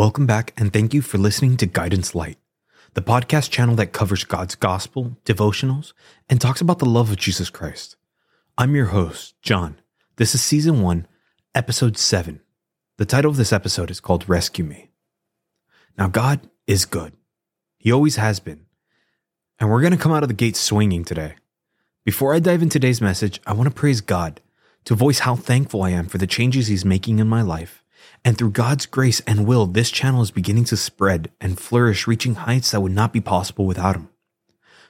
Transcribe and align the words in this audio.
Welcome 0.00 0.24
back, 0.24 0.54
and 0.56 0.72
thank 0.72 0.94
you 0.94 1.02
for 1.02 1.18
listening 1.18 1.58
to 1.58 1.66
Guidance 1.66 2.14
Light, 2.14 2.38
the 2.94 3.02
podcast 3.02 3.50
channel 3.50 3.74
that 3.74 3.92
covers 3.92 4.24
God's 4.24 4.54
gospel, 4.54 5.18
devotionals, 5.26 5.92
and 6.26 6.40
talks 6.40 6.62
about 6.62 6.78
the 6.78 6.86
love 6.86 7.10
of 7.10 7.18
Jesus 7.18 7.50
Christ. 7.50 7.96
I'm 8.56 8.74
your 8.74 8.86
host, 8.86 9.34
John. 9.42 9.78
This 10.16 10.34
is 10.34 10.40
season 10.40 10.80
one, 10.80 11.06
episode 11.54 11.98
seven. 11.98 12.40
The 12.96 13.04
title 13.04 13.30
of 13.30 13.36
this 13.36 13.52
episode 13.52 13.90
is 13.90 14.00
called 14.00 14.26
Rescue 14.26 14.64
Me. 14.64 14.90
Now, 15.98 16.08
God 16.08 16.48
is 16.66 16.86
good. 16.86 17.12
He 17.76 17.92
always 17.92 18.16
has 18.16 18.40
been. 18.40 18.64
And 19.58 19.68
we're 19.68 19.82
going 19.82 19.92
to 19.92 19.98
come 19.98 20.12
out 20.12 20.22
of 20.22 20.30
the 20.30 20.34
gate 20.34 20.56
swinging 20.56 21.04
today. 21.04 21.34
Before 22.06 22.34
I 22.34 22.38
dive 22.38 22.62
into 22.62 22.78
today's 22.78 23.02
message, 23.02 23.38
I 23.46 23.52
want 23.52 23.68
to 23.68 23.74
praise 23.74 24.00
God 24.00 24.40
to 24.86 24.94
voice 24.94 25.18
how 25.18 25.36
thankful 25.36 25.82
I 25.82 25.90
am 25.90 26.06
for 26.06 26.16
the 26.16 26.26
changes 26.26 26.68
He's 26.68 26.86
making 26.86 27.18
in 27.18 27.28
my 27.28 27.42
life. 27.42 27.79
And 28.24 28.36
through 28.36 28.50
God's 28.50 28.86
grace 28.86 29.20
and 29.20 29.46
will, 29.46 29.66
this 29.66 29.90
channel 29.90 30.22
is 30.22 30.30
beginning 30.30 30.64
to 30.64 30.76
spread 30.76 31.30
and 31.40 31.58
flourish, 31.58 32.06
reaching 32.06 32.34
heights 32.34 32.70
that 32.70 32.80
would 32.80 32.92
not 32.92 33.12
be 33.12 33.20
possible 33.20 33.66
without 33.66 33.96
Him. 33.96 34.08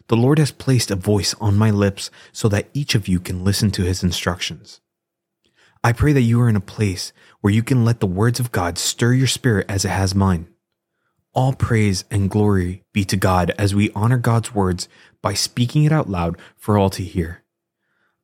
The 0.09 0.17
Lord 0.17 0.39
has 0.39 0.51
placed 0.51 0.91
a 0.91 0.97
voice 0.97 1.35
on 1.41 1.57
my 1.57 1.71
lips 1.71 2.11
so 2.33 2.49
that 2.49 2.69
each 2.75 2.95
of 2.95 3.07
you 3.07 3.21
can 3.21 3.45
listen 3.45 3.71
to 3.73 3.83
His 3.83 4.03
instructions. 4.03 4.81
I 5.83 5.93
pray 5.93 6.13
that 6.13 6.23
you 6.23 6.41
are 6.41 6.49
in 6.49 6.57
a 6.57 6.61
place 6.61 7.13
where 7.41 7.53
you 7.53 7.63
can 7.63 7.85
let 7.85 8.01
the 8.01 8.07
words 8.07 8.41
of 8.41 8.53
God 8.53 8.77
stir 8.77 9.13
your 9.13 9.27
spirit 9.27 9.67
as 9.69 9.85
it 9.85 9.91
has 9.91 10.15
mine. 10.15 10.49
All 11.33 11.53
praise 11.53 12.05
and 12.11 12.29
glory 12.29 12.83
be 12.93 13.05
to 13.05 13.17
God 13.17 13.53
as 13.57 13.75
we 13.75 13.91
honor 13.95 14.19
God's 14.19 14.53
words 14.53 14.89
by 15.23 15.33
speaking 15.35 15.85
it 15.85 15.93
out 15.93 16.11
loud 16.11 16.37
for 16.57 16.77
all 16.77 16.91
to 16.91 17.05
hear. 17.05 17.45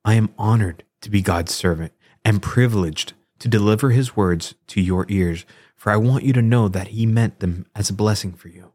I 0.03 0.15
am 0.15 0.33
honored 0.37 0.83
to 1.01 1.09
be 1.09 1.21
God's 1.21 1.53
servant 1.53 1.93
and 2.25 2.41
privileged 2.41 3.13
to 3.39 3.47
deliver 3.47 3.91
his 3.91 4.15
words 4.15 4.55
to 4.67 4.81
your 4.81 5.05
ears, 5.09 5.45
for 5.75 5.91
I 5.91 5.97
want 5.97 6.23
you 6.23 6.33
to 6.33 6.41
know 6.41 6.67
that 6.67 6.89
he 6.89 7.05
meant 7.05 7.39
them 7.39 7.65
as 7.75 7.89
a 7.89 7.93
blessing 7.93 8.33
for 8.33 8.47
you. 8.47 8.71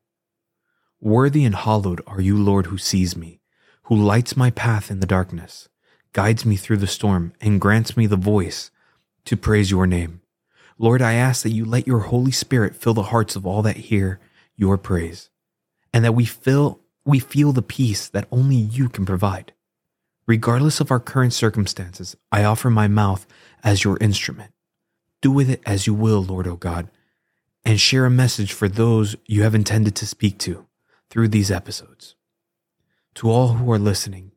Worthy 1.00 1.44
and 1.44 1.54
hallowed 1.54 2.00
are 2.06 2.20
you, 2.20 2.36
Lord, 2.36 2.66
who 2.66 2.78
sees 2.78 3.16
me, 3.16 3.40
who 3.84 3.96
lights 3.96 4.36
my 4.36 4.50
path 4.50 4.90
in 4.90 5.00
the 5.00 5.06
darkness, 5.06 5.68
guides 6.12 6.44
me 6.44 6.56
through 6.56 6.76
the 6.76 6.86
storm, 6.86 7.32
and 7.40 7.60
grants 7.60 7.96
me 7.96 8.06
the 8.06 8.16
voice 8.16 8.70
to 9.24 9.36
praise 9.36 9.70
your 9.70 9.86
name. 9.86 10.20
Lord, 10.78 11.02
I 11.02 11.14
ask 11.14 11.42
that 11.42 11.50
you 11.50 11.64
let 11.64 11.86
your 11.86 12.00
Holy 12.00 12.32
Spirit 12.32 12.76
fill 12.76 12.94
the 12.94 13.04
hearts 13.04 13.36
of 13.36 13.46
all 13.46 13.62
that 13.62 13.76
hear 13.76 14.20
your 14.56 14.78
praise, 14.78 15.30
and 15.92 16.04
that 16.04 16.14
we 16.14 16.24
feel 16.24 16.80
we 17.04 17.18
feel 17.18 17.52
the 17.52 17.62
peace 17.62 18.08
that 18.08 18.28
only 18.30 18.56
you 18.56 18.88
can 18.88 19.04
provide. 19.04 19.52
Regardless 20.32 20.80
of 20.80 20.90
our 20.90 20.98
current 20.98 21.34
circumstances, 21.34 22.16
I 22.32 22.42
offer 22.42 22.70
my 22.70 22.88
mouth 22.88 23.26
as 23.62 23.84
your 23.84 23.98
instrument. 24.00 24.50
Do 25.20 25.30
with 25.30 25.50
it 25.50 25.60
as 25.66 25.86
you 25.86 25.92
will, 25.92 26.22
Lord 26.22 26.46
O 26.46 26.56
God, 26.56 26.90
and 27.66 27.78
share 27.78 28.06
a 28.06 28.10
message 28.10 28.50
for 28.54 28.66
those 28.66 29.14
you 29.26 29.42
have 29.42 29.54
intended 29.54 29.94
to 29.96 30.06
speak 30.06 30.38
to 30.38 30.66
through 31.10 31.28
these 31.28 31.50
episodes. 31.50 32.14
To 33.16 33.28
all 33.28 33.48
who 33.48 33.70
are 33.72 33.78
listening, 33.78 34.32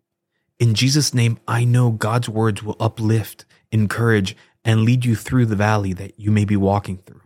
in 0.59 0.73
Jesus' 0.73 1.13
name, 1.13 1.39
I 1.47 1.63
know 1.63 1.91
God's 1.91 2.27
words 2.27 2.61
will 2.61 2.75
uplift, 2.77 3.45
encourage, 3.71 4.35
and 4.65 4.81
lead 4.81 5.05
you 5.05 5.15
through 5.15 5.45
the 5.45 5.55
valley 5.55 5.93
that 5.93 6.19
you 6.19 6.29
may 6.29 6.43
be 6.43 6.57
walking 6.57 6.97
through. 7.05 7.21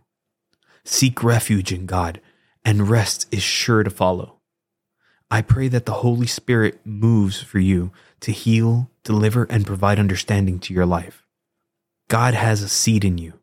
Seek 0.85 1.23
refuge 1.23 1.73
in 1.73 1.87
God, 1.87 2.21
and 2.63 2.87
rest 2.87 3.25
is 3.31 3.41
sure 3.41 3.81
to 3.81 3.89
follow. 3.89 4.38
I 5.31 5.41
pray 5.41 5.67
that 5.67 5.85
the 5.85 5.93
Holy 5.93 6.25
Spirit 6.27 6.79
moves 6.83 7.41
for 7.41 7.59
you 7.59 7.91
to 8.21 8.31
heal, 8.31 8.89
deliver, 9.03 9.43
and 9.43 9.65
provide 9.65 9.99
understanding 9.99 10.59
to 10.59 10.73
your 10.73 10.85
life. 10.85 11.25
God 12.07 12.33
has 12.33 12.63
a 12.63 12.69
seed 12.69 13.05
in 13.05 13.19
you. 13.19 13.33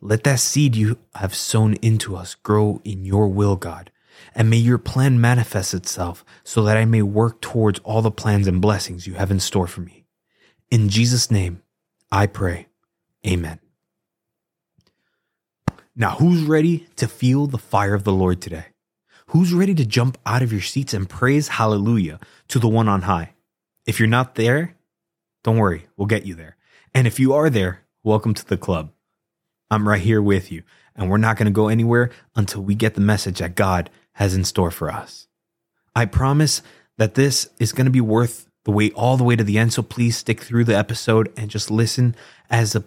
Let 0.00 0.24
that 0.24 0.40
seed 0.40 0.76
you 0.76 0.98
have 1.14 1.34
sown 1.34 1.74
into 1.82 2.16
us 2.16 2.34
grow 2.34 2.80
in 2.84 3.04
your 3.04 3.28
will, 3.28 3.56
God, 3.56 3.90
and 4.34 4.48
may 4.48 4.56
your 4.56 4.78
plan 4.78 5.20
manifest 5.20 5.74
itself 5.74 6.24
so 6.42 6.62
that 6.64 6.78
I 6.78 6.86
may 6.86 7.02
work 7.02 7.42
towards 7.42 7.80
all 7.80 8.00
the 8.00 8.10
plans 8.10 8.46
and 8.46 8.62
blessings 8.62 9.06
you 9.06 9.14
have 9.14 9.30
in 9.30 9.40
store 9.40 9.66
for 9.66 9.82
me. 9.82 10.06
In 10.70 10.88
Jesus' 10.88 11.30
name, 11.30 11.62
I 12.10 12.26
pray. 12.26 12.68
Amen. 13.26 13.60
Now, 15.94 16.12
who's 16.12 16.44
ready 16.44 16.86
to 16.96 17.06
feel 17.06 17.46
the 17.46 17.58
fire 17.58 17.92
of 17.92 18.04
the 18.04 18.12
Lord 18.12 18.40
today? 18.40 18.66
Who's 19.30 19.54
ready 19.54 19.76
to 19.76 19.86
jump 19.86 20.18
out 20.26 20.42
of 20.42 20.50
your 20.50 20.60
seats 20.60 20.92
and 20.92 21.08
praise 21.08 21.46
hallelujah 21.46 22.18
to 22.48 22.58
the 22.58 22.66
one 22.66 22.88
on 22.88 23.02
high? 23.02 23.34
If 23.86 24.00
you're 24.00 24.08
not 24.08 24.34
there, 24.34 24.74
don't 25.44 25.56
worry, 25.56 25.86
we'll 25.96 26.08
get 26.08 26.26
you 26.26 26.34
there. 26.34 26.56
And 26.92 27.06
if 27.06 27.20
you 27.20 27.32
are 27.32 27.48
there, 27.48 27.84
welcome 28.02 28.34
to 28.34 28.44
the 28.44 28.56
club. 28.56 28.90
I'm 29.70 29.88
right 29.88 30.00
here 30.00 30.20
with 30.20 30.50
you, 30.50 30.64
and 30.96 31.08
we're 31.08 31.16
not 31.16 31.36
going 31.36 31.46
to 31.46 31.52
go 31.52 31.68
anywhere 31.68 32.10
until 32.34 32.62
we 32.62 32.74
get 32.74 32.96
the 32.96 33.00
message 33.00 33.38
that 33.38 33.54
God 33.54 33.88
has 34.14 34.34
in 34.34 34.42
store 34.42 34.72
for 34.72 34.90
us. 34.90 35.28
I 35.94 36.06
promise 36.06 36.60
that 36.98 37.14
this 37.14 37.50
is 37.60 37.70
going 37.70 37.84
to 37.84 37.92
be 37.92 38.00
worth 38.00 38.48
the 38.64 38.72
wait 38.72 38.92
all 38.94 39.16
the 39.16 39.22
way 39.22 39.36
to 39.36 39.44
the 39.44 39.58
end. 39.58 39.72
So 39.72 39.82
please 39.84 40.16
stick 40.16 40.40
through 40.40 40.64
the 40.64 40.76
episode 40.76 41.32
and 41.36 41.48
just 41.48 41.70
listen 41.70 42.16
as 42.50 42.72
the 42.72 42.82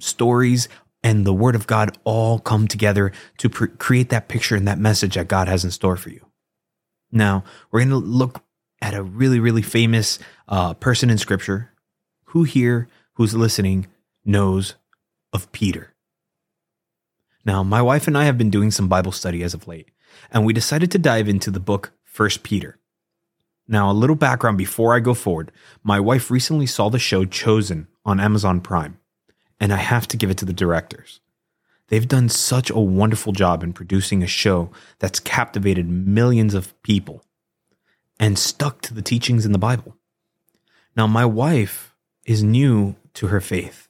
stories 0.00 0.68
and 1.04 1.26
the 1.26 1.34
word 1.34 1.54
of 1.54 1.66
God 1.66 1.96
all 2.02 2.38
come 2.38 2.66
together 2.66 3.12
to 3.36 3.50
pre- 3.50 3.68
create 3.68 4.08
that 4.08 4.26
picture 4.26 4.56
and 4.56 4.66
that 4.66 4.78
message 4.78 5.14
that 5.14 5.28
God 5.28 5.46
has 5.46 5.62
in 5.62 5.70
store 5.70 5.96
for 5.96 6.08
you. 6.08 6.26
Now, 7.12 7.44
we're 7.70 7.80
going 7.80 7.90
to 7.90 7.96
look 7.96 8.42
at 8.80 8.94
a 8.94 9.02
really, 9.02 9.38
really 9.38 9.62
famous 9.62 10.18
uh, 10.48 10.74
person 10.74 11.10
in 11.10 11.18
scripture. 11.18 11.70
Who 12.28 12.42
here, 12.44 12.88
who's 13.12 13.34
listening, 13.34 13.86
knows 14.24 14.74
of 15.32 15.52
Peter? 15.52 15.94
Now, 17.44 17.62
my 17.62 17.82
wife 17.82 18.08
and 18.08 18.16
I 18.16 18.24
have 18.24 18.38
been 18.38 18.50
doing 18.50 18.70
some 18.70 18.88
Bible 18.88 19.12
study 19.12 19.42
as 19.42 19.52
of 19.52 19.68
late, 19.68 19.90
and 20.32 20.46
we 20.46 20.54
decided 20.54 20.90
to 20.92 20.98
dive 20.98 21.28
into 21.28 21.50
the 21.50 21.60
book 21.60 21.92
First 22.02 22.42
Peter. 22.42 22.78
Now, 23.68 23.90
a 23.90 23.92
little 23.92 24.16
background 24.16 24.56
before 24.56 24.96
I 24.96 25.00
go 25.00 25.12
forward. 25.12 25.52
My 25.82 26.00
wife 26.00 26.30
recently 26.30 26.66
saw 26.66 26.88
the 26.88 26.98
show 26.98 27.26
Chosen 27.26 27.88
on 28.04 28.20
Amazon 28.20 28.60
Prime 28.60 28.98
and 29.60 29.72
I 29.72 29.76
have 29.76 30.06
to 30.08 30.16
give 30.16 30.30
it 30.30 30.38
to 30.38 30.44
the 30.44 30.52
directors. 30.52 31.20
They've 31.88 32.08
done 32.08 32.28
such 32.28 32.70
a 32.70 32.78
wonderful 32.78 33.32
job 33.32 33.62
in 33.62 33.72
producing 33.72 34.22
a 34.22 34.26
show 34.26 34.70
that's 34.98 35.20
captivated 35.20 35.88
millions 35.88 36.54
of 36.54 36.80
people 36.82 37.22
and 38.18 38.38
stuck 38.38 38.80
to 38.82 38.94
the 38.94 39.02
teachings 39.02 39.44
in 39.44 39.52
the 39.52 39.58
Bible. 39.58 39.96
Now, 40.96 41.06
my 41.06 41.26
wife 41.26 41.94
is 42.24 42.42
new 42.42 42.96
to 43.14 43.26
her 43.26 43.40
faith, 43.40 43.88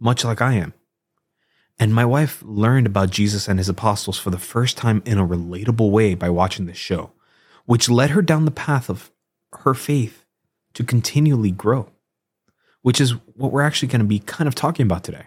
much 0.00 0.24
like 0.24 0.40
I 0.40 0.54
am. 0.54 0.74
And 1.78 1.94
my 1.94 2.04
wife 2.04 2.42
learned 2.44 2.86
about 2.86 3.10
Jesus 3.10 3.48
and 3.48 3.58
his 3.58 3.68
apostles 3.68 4.18
for 4.18 4.30
the 4.30 4.38
first 4.38 4.76
time 4.76 5.02
in 5.04 5.18
a 5.18 5.26
relatable 5.26 5.90
way 5.90 6.14
by 6.14 6.30
watching 6.30 6.66
this 6.66 6.78
show, 6.78 7.12
which 7.66 7.90
led 7.90 8.10
her 8.10 8.22
down 8.22 8.46
the 8.46 8.50
path 8.50 8.88
of 8.88 9.10
her 9.60 9.74
faith 9.74 10.24
to 10.72 10.84
continually 10.84 11.50
grow 11.50 11.90
which 12.86 13.00
is 13.00 13.16
what 13.34 13.50
we're 13.50 13.62
actually 13.62 13.88
going 13.88 14.00
to 14.00 14.06
be 14.06 14.20
kind 14.20 14.46
of 14.46 14.54
talking 14.54 14.86
about 14.86 15.02
today. 15.02 15.24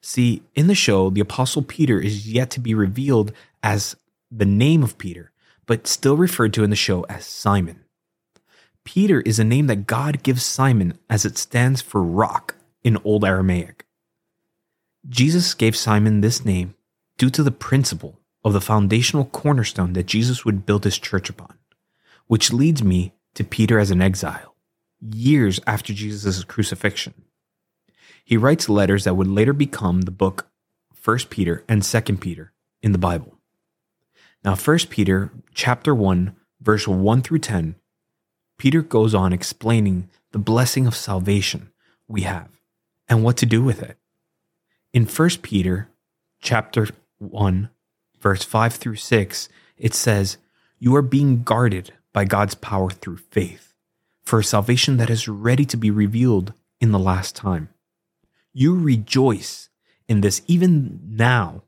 See, 0.00 0.42
in 0.56 0.66
the 0.66 0.74
show, 0.74 1.08
the 1.08 1.20
Apostle 1.20 1.62
Peter 1.62 2.00
is 2.00 2.28
yet 2.28 2.50
to 2.50 2.60
be 2.60 2.74
revealed 2.74 3.30
as 3.62 3.94
the 4.28 4.44
name 4.44 4.82
of 4.82 4.98
Peter, 4.98 5.30
but 5.66 5.86
still 5.86 6.16
referred 6.16 6.52
to 6.54 6.64
in 6.64 6.70
the 6.70 6.74
show 6.74 7.04
as 7.04 7.24
Simon. 7.24 7.84
Peter 8.82 9.20
is 9.20 9.38
a 9.38 9.44
name 9.44 9.68
that 9.68 9.86
God 9.86 10.24
gives 10.24 10.42
Simon 10.42 10.98
as 11.08 11.24
it 11.24 11.38
stands 11.38 11.80
for 11.80 12.02
rock 12.02 12.56
in 12.82 12.98
Old 13.04 13.24
Aramaic. 13.24 13.86
Jesus 15.08 15.54
gave 15.54 15.76
Simon 15.76 16.22
this 16.22 16.44
name 16.44 16.74
due 17.18 17.30
to 17.30 17.44
the 17.44 17.52
principle 17.52 18.18
of 18.42 18.52
the 18.52 18.60
foundational 18.60 19.26
cornerstone 19.26 19.92
that 19.92 20.06
Jesus 20.06 20.44
would 20.44 20.66
build 20.66 20.82
his 20.82 20.98
church 20.98 21.30
upon, 21.30 21.56
which 22.26 22.52
leads 22.52 22.82
me 22.82 23.12
to 23.34 23.44
Peter 23.44 23.78
as 23.78 23.92
an 23.92 24.02
exile 24.02 24.55
years 25.14 25.60
after 25.66 25.92
Jesus' 25.92 26.44
crucifixion. 26.44 27.14
He 28.24 28.36
writes 28.36 28.68
letters 28.68 29.04
that 29.04 29.14
would 29.14 29.28
later 29.28 29.52
become 29.52 30.02
the 30.02 30.10
book 30.10 30.48
1 31.04 31.18
Peter 31.30 31.62
and 31.68 31.82
2 31.82 32.00
Peter 32.16 32.52
in 32.82 32.92
the 32.92 32.98
Bible. 32.98 33.38
Now 34.44 34.56
1 34.56 34.78
Peter 34.90 35.30
chapter 35.54 35.94
1 35.94 36.34
verse 36.60 36.88
1 36.88 37.22
through 37.22 37.38
10 37.38 37.76
Peter 38.58 38.82
goes 38.82 39.14
on 39.14 39.32
explaining 39.32 40.08
the 40.32 40.38
blessing 40.38 40.86
of 40.86 40.96
salvation 40.96 41.70
we 42.08 42.22
have 42.22 42.48
and 43.08 43.22
what 43.22 43.36
to 43.36 43.46
do 43.46 43.62
with 43.62 43.82
it. 43.82 43.98
In 44.92 45.06
1 45.06 45.28
Peter 45.42 45.88
chapter 46.40 46.88
1 47.18 47.70
verse 48.20 48.42
5 48.42 48.74
through 48.74 48.96
6 48.96 49.48
it 49.76 49.94
says 49.94 50.38
you 50.78 50.96
are 50.96 51.02
being 51.02 51.44
guarded 51.44 51.92
by 52.12 52.24
God's 52.24 52.54
power 52.56 52.90
through 52.90 53.18
faith 53.18 53.75
for 54.26 54.40
a 54.40 54.44
salvation 54.44 54.98
that 54.98 55.08
is 55.08 55.28
ready 55.28 55.64
to 55.64 55.76
be 55.76 55.90
revealed 55.90 56.52
in 56.80 56.92
the 56.92 56.98
last 56.98 57.34
time. 57.34 57.70
You 58.52 58.78
rejoice 58.78 59.70
in 60.08 60.20
this 60.20 60.42
even 60.46 61.00
now 61.08 61.62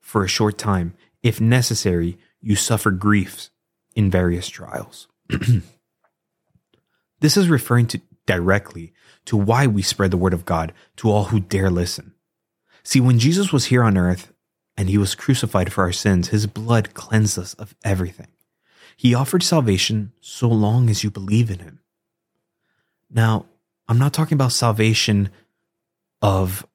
for 0.00 0.24
a 0.24 0.28
short 0.28 0.58
time. 0.58 0.94
If 1.22 1.40
necessary, 1.40 2.18
you 2.40 2.56
suffer 2.56 2.90
griefs 2.90 3.50
in 3.94 4.10
various 4.10 4.48
trials. 4.48 5.06
this 7.20 7.36
is 7.36 7.48
referring 7.48 7.86
to 7.88 8.00
directly 8.26 8.92
to 9.26 9.36
why 9.36 9.66
we 9.66 9.82
spread 9.82 10.10
the 10.10 10.16
word 10.16 10.34
of 10.34 10.44
God 10.44 10.72
to 10.96 11.10
all 11.10 11.24
who 11.24 11.38
dare 11.38 11.70
listen. 11.70 12.14
See, 12.82 13.00
when 13.00 13.20
Jesus 13.20 13.52
was 13.52 13.66
here 13.66 13.84
on 13.84 13.96
earth 13.96 14.32
and 14.78 14.88
he 14.88 14.96
was 14.96 15.16
crucified 15.16 15.72
for 15.72 15.82
our 15.82 15.92
sins. 15.92 16.28
His 16.28 16.46
blood 16.46 16.94
cleansed 16.94 17.36
us 17.36 17.52
of 17.54 17.74
everything. 17.82 18.28
He 18.98 19.14
offered 19.14 19.44
salvation 19.44 20.10
so 20.20 20.48
long 20.48 20.90
as 20.90 21.04
you 21.04 21.10
believe 21.10 21.52
in 21.52 21.60
him. 21.60 21.78
Now, 23.08 23.46
I'm 23.86 23.96
not 23.96 24.12
talking 24.12 24.34
about 24.34 24.50
salvation 24.50 25.30
of 26.20 26.66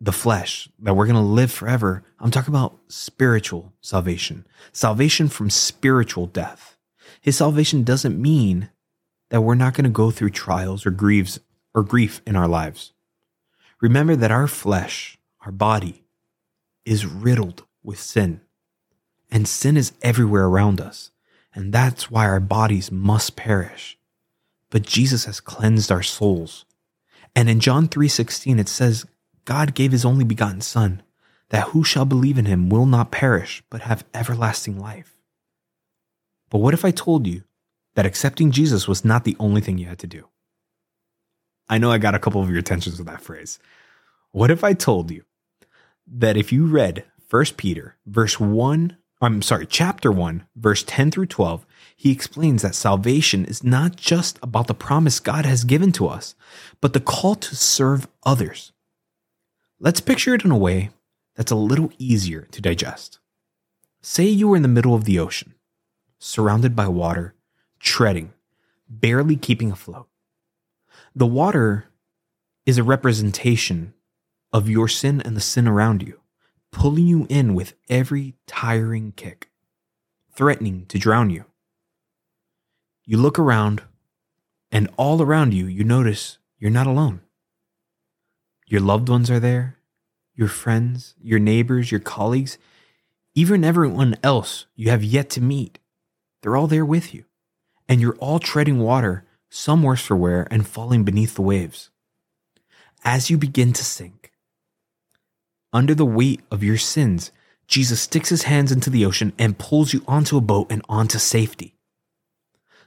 the 0.00 0.10
flesh, 0.10 0.70
that 0.78 0.94
we're 0.94 1.04
going 1.04 1.16
to 1.16 1.20
live 1.20 1.52
forever. 1.52 2.02
I'm 2.18 2.30
talking 2.30 2.54
about 2.54 2.78
spiritual 2.88 3.74
salvation, 3.82 4.46
salvation 4.72 5.28
from 5.28 5.50
spiritual 5.50 6.24
death. 6.24 6.78
His 7.20 7.36
salvation 7.36 7.82
doesn't 7.82 8.20
mean 8.20 8.70
that 9.28 9.42
we're 9.42 9.54
not 9.54 9.74
going 9.74 9.84
to 9.84 9.90
go 9.90 10.10
through 10.10 10.30
trials 10.30 10.86
or 10.86 10.90
griefs 10.90 11.38
or 11.74 11.82
grief 11.82 12.22
in 12.26 12.36
our 12.36 12.48
lives. 12.48 12.94
Remember 13.82 14.16
that 14.16 14.30
our 14.30 14.46
flesh, 14.46 15.18
our 15.42 15.52
body, 15.52 16.04
is 16.86 17.04
riddled 17.04 17.64
with 17.82 18.00
sin. 18.00 18.40
And 19.30 19.46
sin 19.46 19.76
is 19.76 19.92
everywhere 20.00 20.46
around 20.46 20.80
us. 20.80 21.10
And 21.58 21.72
that's 21.72 22.08
why 22.08 22.24
our 22.24 22.38
bodies 22.38 22.92
must 22.92 23.34
perish. 23.34 23.98
But 24.70 24.82
Jesus 24.82 25.24
has 25.24 25.40
cleansed 25.40 25.90
our 25.90 26.04
souls. 26.04 26.64
And 27.34 27.50
in 27.50 27.58
John 27.58 27.88
3:16 27.88 28.60
it 28.60 28.68
says 28.68 29.06
God 29.44 29.74
gave 29.74 29.90
his 29.90 30.04
only 30.04 30.24
begotten 30.24 30.60
son 30.60 31.02
that 31.48 31.70
who 31.70 31.82
shall 31.82 32.04
believe 32.04 32.38
in 32.38 32.44
him 32.44 32.68
will 32.68 32.86
not 32.86 33.10
perish 33.10 33.64
but 33.70 33.80
have 33.80 34.04
everlasting 34.14 34.78
life. 34.78 35.18
But 36.48 36.58
what 36.58 36.74
if 36.74 36.84
I 36.84 36.92
told 36.92 37.26
you 37.26 37.42
that 37.96 38.06
accepting 38.06 38.52
Jesus 38.52 38.86
was 38.86 39.04
not 39.04 39.24
the 39.24 39.36
only 39.40 39.60
thing 39.60 39.78
you 39.78 39.86
had 39.86 39.98
to 39.98 40.06
do? 40.06 40.28
I 41.68 41.78
know 41.78 41.90
I 41.90 41.98
got 41.98 42.14
a 42.14 42.20
couple 42.20 42.40
of 42.40 42.50
your 42.50 42.60
attentions 42.60 42.98
with 42.98 43.08
that 43.08 43.20
phrase. 43.20 43.58
What 44.30 44.52
if 44.52 44.62
I 44.62 44.74
told 44.74 45.10
you 45.10 45.24
that 46.06 46.36
if 46.36 46.52
you 46.52 46.66
read 46.66 47.04
1 47.28 47.44
Peter 47.56 47.96
verse 48.06 48.38
1, 48.38 48.96
I'm 49.20 49.42
sorry, 49.42 49.66
chapter 49.66 50.12
1, 50.12 50.46
verse 50.54 50.84
10 50.86 51.10
through 51.10 51.26
12, 51.26 51.66
he 51.96 52.12
explains 52.12 52.62
that 52.62 52.76
salvation 52.76 53.44
is 53.44 53.64
not 53.64 53.96
just 53.96 54.38
about 54.42 54.68
the 54.68 54.74
promise 54.74 55.18
God 55.18 55.44
has 55.44 55.64
given 55.64 55.90
to 55.92 56.06
us, 56.06 56.36
but 56.80 56.92
the 56.92 57.00
call 57.00 57.34
to 57.34 57.56
serve 57.56 58.06
others. 58.24 58.72
Let's 59.80 60.00
picture 60.00 60.34
it 60.34 60.44
in 60.44 60.52
a 60.52 60.56
way 60.56 60.90
that's 61.34 61.50
a 61.50 61.56
little 61.56 61.90
easier 61.98 62.42
to 62.52 62.60
digest. 62.60 63.18
Say 64.02 64.26
you 64.26 64.48
were 64.48 64.56
in 64.56 64.62
the 64.62 64.68
middle 64.68 64.94
of 64.94 65.04
the 65.04 65.18
ocean, 65.18 65.54
surrounded 66.20 66.76
by 66.76 66.86
water, 66.86 67.34
treading, 67.80 68.32
barely 68.88 69.34
keeping 69.34 69.72
afloat. 69.72 70.06
The 71.16 71.26
water 71.26 71.86
is 72.66 72.78
a 72.78 72.84
representation 72.84 73.94
of 74.52 74.68
your 74.68 74.86
sin 74.86 75.20
and 75.20 75.36
the 75.36 75.40
sin 75.40 75.66
around 75.66 76.02
you, 76.02 76.20
pulling 76.72 77.06
you 77.06 77.26
in 77.28 77.54
with 77.54 77.74
every 77.88 78.34
tiring 78.46 79.12
kick, 79.12 79.50
threatening 80.34 80.86
to 80.86 80.98
drown 80.98 81.30
you. 81.30 81.44
You 83.04 83.16
look 83.16 83.38
around, 83.38 83.82
and 84.70 84.90
all 84.96 85.22
around 85.22 85.54
you, 85.54 85.66
you 85.66 85.84
notice 85.84 86.38
you're 86.58 86.70
not 86.70 86.86
alone. 86.86 87.20
Your 88.66 88.80
loved 88.82 89.08
ones 89.08 89.30
are 89.30 89.40
there, 89.40 89.78
your 90.34 90.48
friends, 90.48 91.14
your 91.22 91.38
neighbors, 91.38 91.90
your 91.90 92.00
colleagues, 92.00 92.58
even 93.34 93.64
everyone 93.64 94.16
else 94.22 94.66
you 94.74 94.90
have 94.90 95.02
yet 95.04 95.30
to 95.30 95.40
meet. 95.40 95.78
They're 96.42 96.56
all 96.56 96.66
there 96.66 96.84
with 96.84 97.14
you. 97.14 97.24
And 97.88 98.00
you're 98.00 98.16
all 98.16 98.38
treading 98.38 98.80
water, 98.80 99.24
some 99.48 99.82
worse 99.82 100.02
for 100.02 100.16
wear, 100.16 100.46
and 100.50 100.66
falling 100.66 101.04
beneath 101.04 101.34
the 101.34 101.42
waves. 101.42 101.90
As 103.04 103.30
you 103.30 103.38
begin 103.38 103.72
to 103.72 103.84
sink, 103.84 104.17
under 105.72 105.94
the 105.94 106.06
weight 106.06 106.40
of 106.50 106.62
your 106.62 106.78
sins, 106.78 107.30
Jesus 107.66 108.00
sticks 108.00 108.30
his 108.30 108.44
hands 108.44 108.72
into 108.72 108.90
the 108.90 109.04
ocean 109.04 109.32
and 109.38 109.58
pulls 109.58 109.92
you 109.92 110.02
onto 110.08 110.36
a 110.36 110.42
boat 110.42 110.68
and 110.70 110.82
onto 110.88 111.18
safety. 111.18 111.74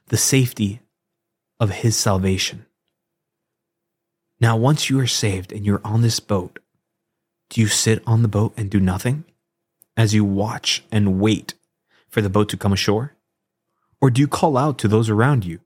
The 0.07 0.17
safety 0.17 0.81
of 1.59 1.69
his 1.69 1.95
salvation. 1.95 2.65
Now, 4.39 4.57
once 4.57 4.89
you 4.89 4.99
are 4.99 5.07
saved 5.07 5.53
and 5.53 5.65
you're 5.65 5.81
on 5.83 6.01
this 6.01 6.19
boat, 6.19 6.57
do 7.51 7.61
you 7.61 7.67
sit 7.67 8.01
on 8.07 8.23
the 8.23 8.27
boat 8.27 8.53
and 8.57 8.71
do 8.71 8.79
nothing 8.79 9.25
as 9.95 10.15
you 10.15 10.25
watch 10.25 10.83
and 10.91 11.19
wait 11.19 11.53
for 12.09 12.21
the 12.21 12.29
boat 12.29 12.49
to 12.49 12.57
come 12.57 12.73
ashore? 12.73 13.15
Or 14.01 14.09
do 14.09 14.19
you 14.19 14.27
call 14.27 14.57
out 14.57 14.79
to 14.79 14.87
those 14.87 15.09
around 15.09 15.45
you 15.45 15.59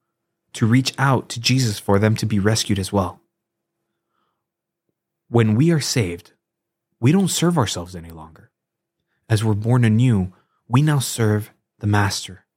to 0.54 0.66
reach 0.66 0.94
out 0.98 1.30
to 1.30 1.40
Jesus 1.40 1.80
for 1.80 2.00
them 2.00 2.18
to 2.18 2.26
be 2.26 2.38
rescued 2.38 2.78
as 2.78 2.92
well? 2.92 3.22
When 5.30 5.56
we 5.56 5.72
are 5.72 5.80
saved, 5.80 6.34
we 7.06 7.12
don't 7.12 7.28
serve 7.28 7.56
ourselves 7.56 7.96
any 7.96 8.10
longer. 8.10 8.50
As 9.30 9.44
we're 9.44 9.54
born 9.54 9.86
anew, 9.86 10.34
we 10.68 10.82
now 10.82 10.98
serve 10.98 11.52
the 11.78 11.86
Master, 11.86 12.48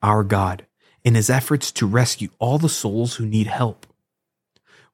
our 0.00 0.22
God, 0.22 0.64
in 1.02 1.16
his 1.16 1.28
efforts 1.28 1.72
to 1.72 1.88
rescue 1.88 2.28
all 2.38 2.56
the 2.56 2.68
souls 2.68 3.16
who 3.16 3.26
need 3.26 3.48
help. 3.48 3.84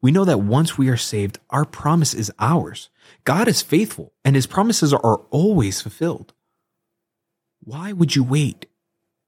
We 0.00 0.12
know 0.12 0.24
that 0.24 0.40
once 0.40 0.78
we 0.78 0.88
are 0.88 0.96
saved, 0.96 1.38
our 1.50 1.66
promise 1.66 2.14
is 2.14 2.32
ours. 2.38 2.88
God 3.24 3.48
is 3.48 3.60
faithful 3.60 4.14
and 4.24 4.34
his 4.34 4.46
promises 4.46 4.94
are 4.94 5.20
always 5.28 5.82
fulfilled. 5.82 6.32
Why 7.62 7.92
would 7.92 8.16
you 8.16 8.24
wait 8.24 8.64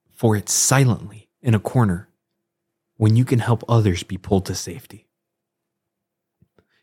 for 0.08 0.34
it 0.34 0.48
silently 0.48 1.28
in 1.42 1.54
a 1.54 1.60
corner 1.60 2.08
when 2.96 3.16
you 3.16 3.26
can 3.26 3.40
help 3.40 3.62
others 3.68 4.02
be 4.02 4.16
pulled 4.16 4.46
to 4.46 4.54
safety? 4.54 5.08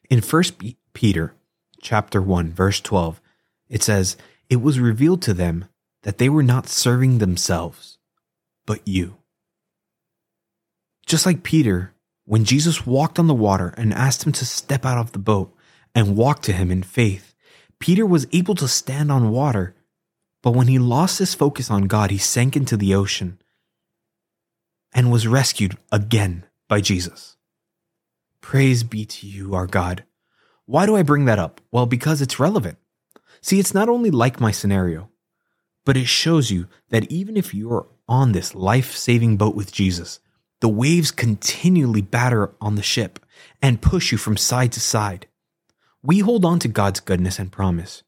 In 0.08 0.22
1 0.22 0.44
Peter 0.94 1.34
chapter 1.82 2.22
1 2.22 2.54
verse 2.54 2.80
12, 2.80 3.20
it 3.70 3.84
says, 3.84 4.18
"It 4.50 4.62
was 4.62 4.80
revealed 4.80 5.22
to 5.24 5.34
them 5.34 5.66
that 6.04 6.18
they 6.18 6.30
were 6.30 6.44
not 6.44 6.68
serving 6.68 7.18
themselves, 7.18 7.98
but 8.66 8.88
you." 8.88 9.18
Just 11.06 11.26
like 11.26 11.44
Peter 11.44 11.94
when 12.26 12.46
Jesus 12.46 12.86
walked 12.86 13.20
on 13.20 13.28
the 13.28 13.34
water 13.34 13.74
and 13.78 13.94
asked 13.94 14.26
him 14.26 14.32
to 14.34 14.46
step 14.46 14.86
out 14.86 14.98
of 14.98 15.12
the 15.12 15.20
boat 15.20 15.54
and 15.94 16.16
walk 16.16 16.42
to 16.44 16.54
him 16.54 16.72
in 16.72 16.84
faith, 16.84 17.36
Peter 17.80 18.06
was 18.06 18.28
able 18.32 18.56
to 18.56 18.68
stand 18.68 19.12
on 19.12 19.32
water. 19.32 19.76
But 20.42 20.52
when 20.52 20.68
he 20.68 20.80
lost 20.80 21.20
his 21.20 21.34
focus 21.34 21.70
on 21.70 21.88
God, 21.88 22.10
he 22.10 22.18
sank 22.18 22.56
into 22.56 22.78
the 22.78 22.96
ocean 22.96 23.42
and 24.94 25.12
was 25.12 25.28
rescued 25.28 25.78
again 25.92 26.46
by 26.68 26.80
Jesus. 26.80 27.38
Praise 28.40 28.84
be 28.84 29.06
to 29.06 29.28
you, 29.28 29.54
our 29.54 29.68
God. 29.68 30.06
Why 30.66 30.86
do 30.86 30.96
I 30.96 31.04
bring 31.04 31.26
that 31.26 31.40
up? 31.40 31.62
Well, 31.72 31.86
because 31.86 32.22
it's 32.22 32.40
relevant. 32.40 32.78
See, 33.42 33.60
it's 33.60 33.74
not 33.74 33.90
only 33.90 34.12
like 34.12 34.40
my 34.40 34.52
scenario, 34.52 35.10
but 35.86 35.98
it 35.98 36.08
shows 36.08 36.52
you 36.52 36.68
that 36.90 37.12
even 37.12 37.36
if 37.36 37.54
you're 37.54 37.88
on 38.08 38.32
this 38.32 38.54
life 38.54 38.96
saving 38.96 39.38
boat 39.38 39.56
with 39.56 39.72
Jesus, 39.72 40.20
the 40.60 40.70
waves 40.70 41.12
continually 41.12 42.02
batter 42.02 42.54
on 42.62 42.76
the 42.76 42.84
ship 42.84 43.20
and 43.62 43.82
push 43.82 44.12
you 44.12 44.18
from 44.18 44.38
side 44.38 44.72
to 44.74 44.80
side. 44.80 45.28
We 46.04 46.20
hold 46.20 46.46
on 46.46 46.60
to 46.60 46.68
God's 46.68 47.00
goodness 47.00 47.40
and 47.40 47.52
promise. 47.52 48.04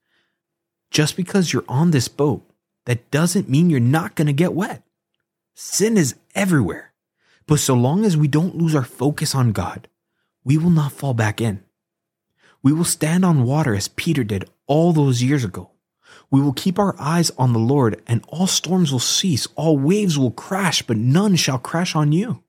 Just 0.92 1.18
because 1.18 1.52
you're 1.52 1.66
on 1.68 1.92
this 1.92 2.08
boat, 2.08 2.48
that 2.86 3.10
doesn't 3.10 3.50
mean 3.50 3.70
you're 3.70 3.80
not 3.80 4.16
going 4.16 4.28
to 4.28 4.34
get 4.34 4.54
wet. 4.54 4.84
Sin 5.56 5.98
is 5.98 6.16
everywhere. 6.36 6.94
But 7.48 7.60
so 7.60 7.74
long 7.74 8.06
as 8.06 8.16
we 8.16 8.28
don't 8.28 8.56
lose 8.56 8.76
our 8.76 8.84
focus 8.84 9.34
on 9.36 9.52
God, 9.52 9.88
we 10.44 10.58
will 10.58 10.70
not 10.70 10.92
fall 10.92 11.14
back 11.14 11.42
in. 11.42 11.64
We 12.63 12.72
will 12.72 12.86
stand 12.86 13.25
on 13.25 13.43
water 13.43 13.75
as 13.75 13.89
Peter 13.89 14.24
did 14.24 14.50
all 14.67 14.93
those 14.93 15.22
years 15.22 15.43
ago. 15.43 15.72
We 16.32 16.41
will 16.41 16.53
keep 16.53 16.79
our 16.79 16.96
eyes 16.98 17.29
on 17.38 17.51
the 17.51 17.60
Lord, 17.60 18.01
and 18.08 18.24
all 18.29 18.48
storms 18.48 18.91
will 18.91 19.00
cease, 19.00 19.48
all 19.55 19.77
waves 19.77 20.17
will 20.17 20.32
crash, 20.32 20.82
but 20.82 20.98
none 20.98 21.36
shall 21.36 21.60
crash 21.60 21.96
on 21.96 22.13
you. 22.13 22.41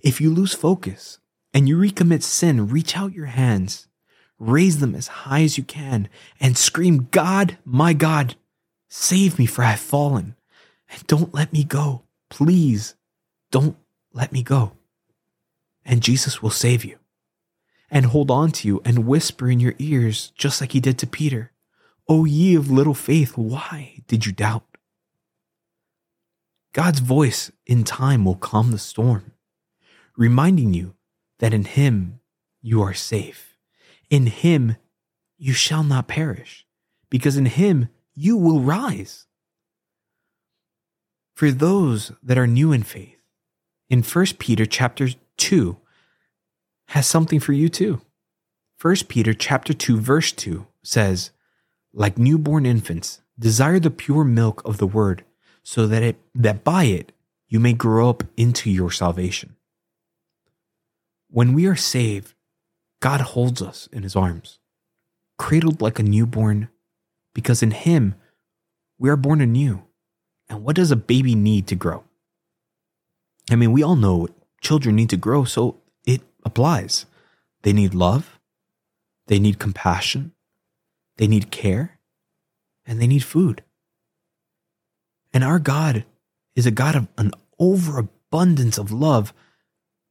If 0.00 0.20
you 0.20 0.30
lose 0.32 0.54
focus 0.54 1.18
and 1.52 1.68
you 1.68 1.76
recommit 1.76 2.22
sin, 2.22 2.68
reach 2.68 2.96
out 2.96 3.12
your 3.12 3.26
hands, 3.26 3.88
raise 4.38 4.80
them 4.80 4.94
as 4.94 5.08
high 5.08 5.42
as 5.42 5.58
you 5.58 5.64
can, 5.64 6.08
and 6.40 6.56
scream, 6.56 7.08
God, 7.10 7.58
my 7.64 7.92
God, 7.92 8.36
save 8.88 9.38
me, 9.38 9.46
for 9.46 9.62
I 9.62 9.72
have 9.72 9.80
fallen, 9.80 10.34
and 10.88 11.06
don't 11.06 11.34
let 11.34 11.52
me 11.52 11.62
go. 11.62 12.02
Please 12.30 12.94
don't 13.50 13.76
let 14.12 14.32
me 14.32 14.42
go. 14.42 14.72
And 15.84 16.02
Jesus 16.02 16.42
will 16.42 16.50
save 16.50 16.84
you 16.84 16.98
and 17.90 18.06
hold 18.06 18.30
on 18.30 18.50
to 18.52 18.68
you 18.68 18.80
and 18.84 19.06
whisper 19.06 19.50
in 19.50 19.60
your 19.60 19.74
ears, 19.78 20.32
just 20.36 20.60
like 20.60 20.72
he 20.72 20.80
did 20.80 20.98
to 20.98 21.06
Peter. 21.06 21.52
O 22.08 22.24
ye 22.24 22.54
of 22.54 22.70
little 22.70 22.94
faith, 22.94 23.36
why 23.36 24.02
did 24.06 24.26
you 24.26 24.32
doubt? 24.32 24.64
God's 26.72 27.00
voice 27.00 27.50
in 27.66 27.84
time 27.84 28.24
will 28.24 28.36
calm 28.36 28.70
the 28.70 28.78
storm, 28.78 29.32
reminding 30.16 30.74
you 30.74 30.94
that 31.38 31.54
in 31.54 31.64
Him 31.64 32.20
you 32.60 32.82
are 32.82 32.94
safe. 32.94 33.56
In 34.10 34.26
Him 34.26 34.76
you 35.38 35.52
shall 35.52 35.82
not 35.82 36.06
perish, 36.06 36.66
because 37.08 37.36
in 37.36 37.46
Him 37.46 37.88
you 38.14 38.36
will 38.36 38.60
rise. 38.60 39.26
For 41.34 41.50
those 41.50 42.12
that 42.22 42.38
are 42.38 42.46
new 42.46 42.72
in 42.72 42.82
faith, 42.82 43.22
in 43.88 44.02
1 44.02 44.26
Peter 44.38 44.66
chapter 44.66 45.08
2 45.38 45.78
has 46.88 47.06
something 47.06 47.40
for 47.40 47.52
you 47.52 47.68
too. 47.68 48.00
1 48.80 48.96
Peter 49.08 49.34
chapter 49.34 49.72
2 49.72 49.98
verse 49.98 50.32
2 50.32 50.66
says, 50.82 51.30
like 51.92 52.18
newborn 52.18 52.66
infants, 52.66 53.22
desire 53.38 53.80
the 53.80 53.90
pure 53.90 54.22
milk 54.22 54.62
of 54.64 54.76
the 54.78 54.86
word, 54.86 55.24
so 55.62 55.86
that 55.86 56.02
it 56.02 56.16
that 56.34 56.62
by 56.62 56.84
it 56.84 57.10
you 57.48 57.58
may 57.58 57.72
grow 57.72 58.10
up 58.10 58.22
into 58.36 58.70
your 58.70 58.90
salvation. 58.90 59.56
When 61.28 61.54
we 61.54 61.66
are 61.66 61.76
saved, 61.76 62.34
God 63.00 63.20
holds 63.20 63.62
us 63.62 63.88
in 63.92 64.02
his 64.02 64.14
arms, 64.14 64.58
cradled 65.38 65.80
like 65.80 65.98
a 65.98 66.02
newborn, 66.02 66.68
because 67.34 67.62
in 67.62 67.70
him 67.70 68.14
we 68.98 69.08
are 69.08 69.16
born 69.16 69.40
anew. 69.40 69.82
And 70.48 70.62
what 70.62 70.76
does 70.76 70.90
a 70.90 70.96
baby 70.96 71.34
need 71.34 71.66
to 71.68 71.74
grow? 71.74 72.04
I 73.50 73.56
mean, 73.56 73.72
we 73.72 73.82
all 73.82 73.96
know 73.96 74.28
children 74.60 74.96
need 74.96 75.10
to 75.10 75.16
grow, 75.16 75.44
so 75.44 75.80
applies. 76.46 77.04
They 77.62 77.72
need 77.72 77.92
love, 77.92 78.38
they 79.26 79.38
need 79.38 79.58
compassion, 79.58 80.32
they 81.16 81.26
need 81.26 81.50
care, 81.50 81.98
and 82.86 83.02
they 83.02 83.08
need 83.08 83.24
food. 83.24 83.64
And 85.34 85.42
our 85.42 85.58
God 85.58 86.04
is 86.54 86.64
a 86.64 86.70
God 86.70 86.94
of 86.94 87.08
an 87.18 87.32
overabundance 87.58 88.78
of 88.78 88.92
love, 88.92 89.34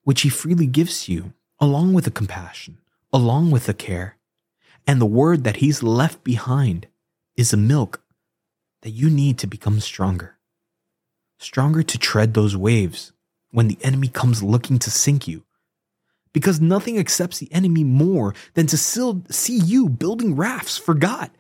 which 0.03 0.21
He 0.21 0.29
freely 0.29 0.67
gives 0.67 1.07
you, 1.07 1.33
along 1.59 1.93
with 1.93 2.03
the 2.03 2.11
compassion, 2.11 2.77
along 3.13 3.51
with 3.51 3.65
the 3.65 3.73
care. 3.73 4.17
And 4.85 4.99
the 4.99 5.05
word 5.05 5.45
that 5.45 5.57
He's 5.57 5.81
left 5.81 6.23
behind 6.23 6.87
is 7.37 7.53
a 7.53 7.57
milk 7.57 8.03
that 8.81 8.91
you 8.91 9.09
need 9.09 9.39
to 9.39 9.47
become 9.47 9.79
stronger. 9.79 10.35
Stronger 11.39 11.81
to 11.83 11.97
tread 11.97 12.33
those 12.33 12.57
waves 12.57 13.13
when 13.51 13.69
the 13.69 13.77
enemy 13.81 14.09
comes 14.09 14.43
looking 14.43 14.77
to 14.79 14.91
sink 14.91 15.27
you 15.27 15.44
because 16.35 16.59
nothing 16.59 16.99
accepts 16.99 17.39
the 17.39 17.47
enemy 17.53 17.85
more 17.85 18.35
than 18.55 18.67
to 18.67 18.75
see 18.75 19.57
you 19.57 19.87
building 19.87 20.35
rafts 20.35 20.77
for 20.77 20.93
God. 20.93 21.31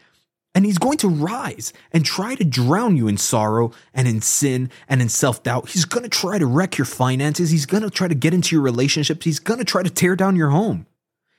And 0.55 0.65
he's 0.65 0.77
going 0.77 0.97
to 0.99 1.09
rise 1.09 1.73
and 1.91 2.05
try 2.05 2.35
to 2.35 2.45
drown 2.45 2.95
you 2.95 3.09
in 3.09 3.17
sorrow 3.17 3.71
and 3.93 4.07
in 4.07 4.21
sin 4.21 4.71
and 4.87 5.01
in 5.01 5.09
self 5.09 5.43
doubt. 5.43 5.67
He's 5.67 5.83
going 5.83 6.03
to 6.03 6.09
try 6.09 6.39
to 6.39 6.45
wreck 6.45 6.77
your 6.77 6.85
finances. 6.85 7.49
He's 7.49 7.65
going 7.65 7.83
to 7.83 7.89
try 7.89 8.07
to 8.07 8.15
get 8.15 8.33
into 8.33 8.55
your 8.55 8.63
relationships. 8.63 9.25
He's 9.25 9.39
going 9.39 9.59
to 9.59 9.65
try 9.65 9.83
to 9.83 9.89
tear 9.89 10.15
down 10.15 10.37
your 10.37 10.51
home. 10.51 10.87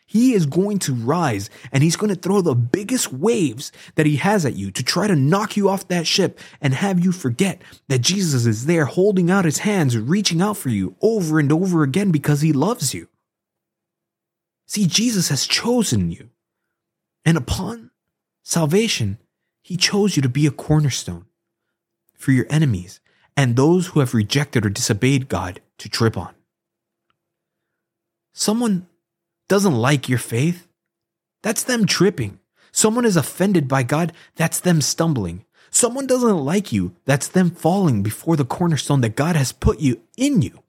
He 0.04 0.34
is 0.34 0.44
going 0.44 0.80
to 0.80 0.94
rise 0.94 1.48
and 1.72 1.82
he's 1.82 1.96
going 1.96 2.14
to 2.14 2.20
throw 2.20 2.42
the 2.42 2.54
biggest 2.54 3.10
waves 3.10 3.72
that 3.94 4.04
he 4.04 4.16
has 4.16 4.44
at 4.44 4.54
you 4.54 4.70
to 4.72 4.84
try 4.84 5.06
to 5.06 5.16
knock 5.16 5.56
you 5.56 5.70
off 5.70 5.88
that 5.88 6.06
ship 6.06 6.38
and 6.60 6.74
have 6.74 7.02
you 7.02 7.10
forget 7.10 7.62
that 7.88 8.02
Jesus 8.02 8.44
is 8.44 8.66
there 8.66 8.84
holding 8.84 9.30
out 9.30 9.46
his 9.46 9.58
hands, 9.58 9.96
reaching 9.96 10.42
out 10.42 10.58
for 10.58 10.68
you 10.68 10.94
over 11.00 11.40
and 11.40 11.50
over 11.50 11.82
again 11.82 12.10
because 12.10 12.42
he 12.42 12.52
loves 12.52 12.92
you. 12.92 13.08
See, 14.66 14.86
Jesus 14.86 15.28
has 15.28 15.46
chosen 15.46 16.10
you. 16.10 16.30
And 17.24 17.36
upon 17.36 17.90
salvation, 18.42 19.18
he 19.62 19.76
chose 19.76 20.16
you 20.16 20.22
to 20.22 20.28
be 20.28 20.46
a 20.46 20.50
cornerstone 20.50 21.26
for 22.14 22.32
your 22.32 22.46
enemies 22.50 23.00
and 23.36 23.54
those 23.54 23.88
who 23.88 24.00
have 24.00 24.14
rejected 24.14 24.64
or 24.64 24.70
disobeyed 24.70 25.28
God 25.28 25.60
to 25.78 25.88
trip 25.88 26.16
on. 26.16 26.34
Someone 28.32 28.86
doesn't 29.48 29.74
like 29.74 30.08
your 30.08 30.18
faith, 30.18 30.66
that's 31.42 31.62
them 31.62 31.86
tripping. 31.86 32.40
Someone 32.72 33.04
is 33.04 33.16
offended 33.16 33.68
by 33.68 33.82
God, 33.82 34.12
that's 34.34 34.60
them 34.60 34.80
stumbling. 34.80 35.44
Someone 35.70 36.06
doesn't 36.06 36.44
like 36.44 36.72
you, 36.72 36.94
that's 37.04 37.28
them 37.28 37.50
falling 37.50 38.02
before 38.02 38.36
the 38.36 38.44
cornerstone 38.44 39.00
that 39.00 39.16
God 39.16 39.36
has 39.36 39.52
put 39.52 39.80
you 39.80 40.00
in 40.16 40.42
you. 40.42 40.62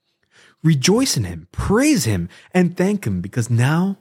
Rejoice 0.63 1.17
in 1.17 1.23
Him, 1.23 1.47
praise 1.51 2.05
Him, 2.05 2.29
and 2.53 2.75
thank 2.75 3.05
Him 3.05 3.21
because 3.21 3.49
now 3.49 3.97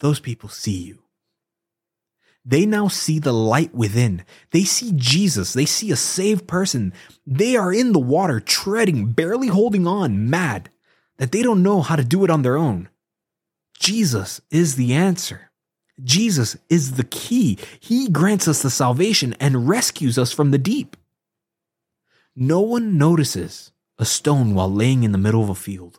those 0.00 0.20
people 0.20 0.48
see 0.48 0.82
you. 0.82 0.98
They 2.44 2.66
now 2.66 2.88
see 2.88 3.18
the 3.18 3.32
light 3.32 3.74
within. 3.74 4.22
They 4.50 4.64
see 4.64 4.92
Jesus. 4.94 5.54
They 5.54 5.64
see 5.64 5.90
a 5.90 5.96
saved 5.96 6.46
person. 6.46 6.92
They 7.26 7.56
are 7.56 7.72
in 7.72 7.92
the 7.92 7.98
water, 7.98 8.38
treading, 8.38 9.12
barely 9.12 9.48
holding 9.48 9.86
on, 9.86 10.28
mad 10.28 10.68
that 11.16 11.32
they 11.32 11.42
don't 11.42 11.62
know 11.62 11.80
how 11.80 11.96
to 11.96 12.04
do 12.04 12.24
it 12.24 12.30
on 12.30 12.42
their 12.42 12.58
own. 12.58 12.88
Jesus 13.78 14.40
is 14.50 14.76
the 14.76 14.92
answer. 14.92 15.50
Jesus 16.02 16.56
is 16.68 16.96
the 16.96 17.04
key. 17.04 17.58
He 17.80 18.08
grants 18.08 18.48
us 18.48 18.62
the 18.62 18.70
salvation 18.70 19.34
and 19.40 19.68
rescues 19.68 20.18
us 20.18 20.32
from 20.32 20.50
the 20.50 20.58
deep. 20.58 20.96
No 22.36 22.60
one 22.60 22.98
notices 22.98 23.72
a 24.04 24.06
stone 24.06 24.54
while 24.54 24.70
laying 24.70 25.02
in 25.02 25.12
the 25.12 25.24
middle 25.26 25.42
of 25.42 25.48
a 25.48 25.54
field. 25.54 25.98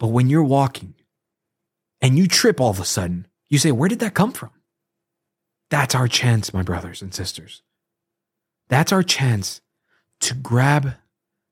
But 0.00 0.08
when 0.08 0.28
you're 0.28 0.42
walking 0.42 0.94
and 2.00 2.18
you 2.18 2.26
trip 2.26 2.60
all 2.60 2.70
of 2.70 2.80
a 2.80 2.84
sudden, 2.84 3.28
you 3.48 3.58
say, 3.58 3.70
Where 3.70 3.88
did 3.88 4.00
that 4.00 4.14
come 4.14 4.32
from? 4.32 4.50
That's 5.70 5.94
our 5.94 6.08
chance, 6.08 6.52
my 6.52 6.62
brothers 6.62 7.00
and 7.00 7.14
sisters. 7.14 7.62
That's 8.68 8.90
our 8.90 9.04
chance 9.04 9.60
to 10.22 10.34
grab 10.34 10.94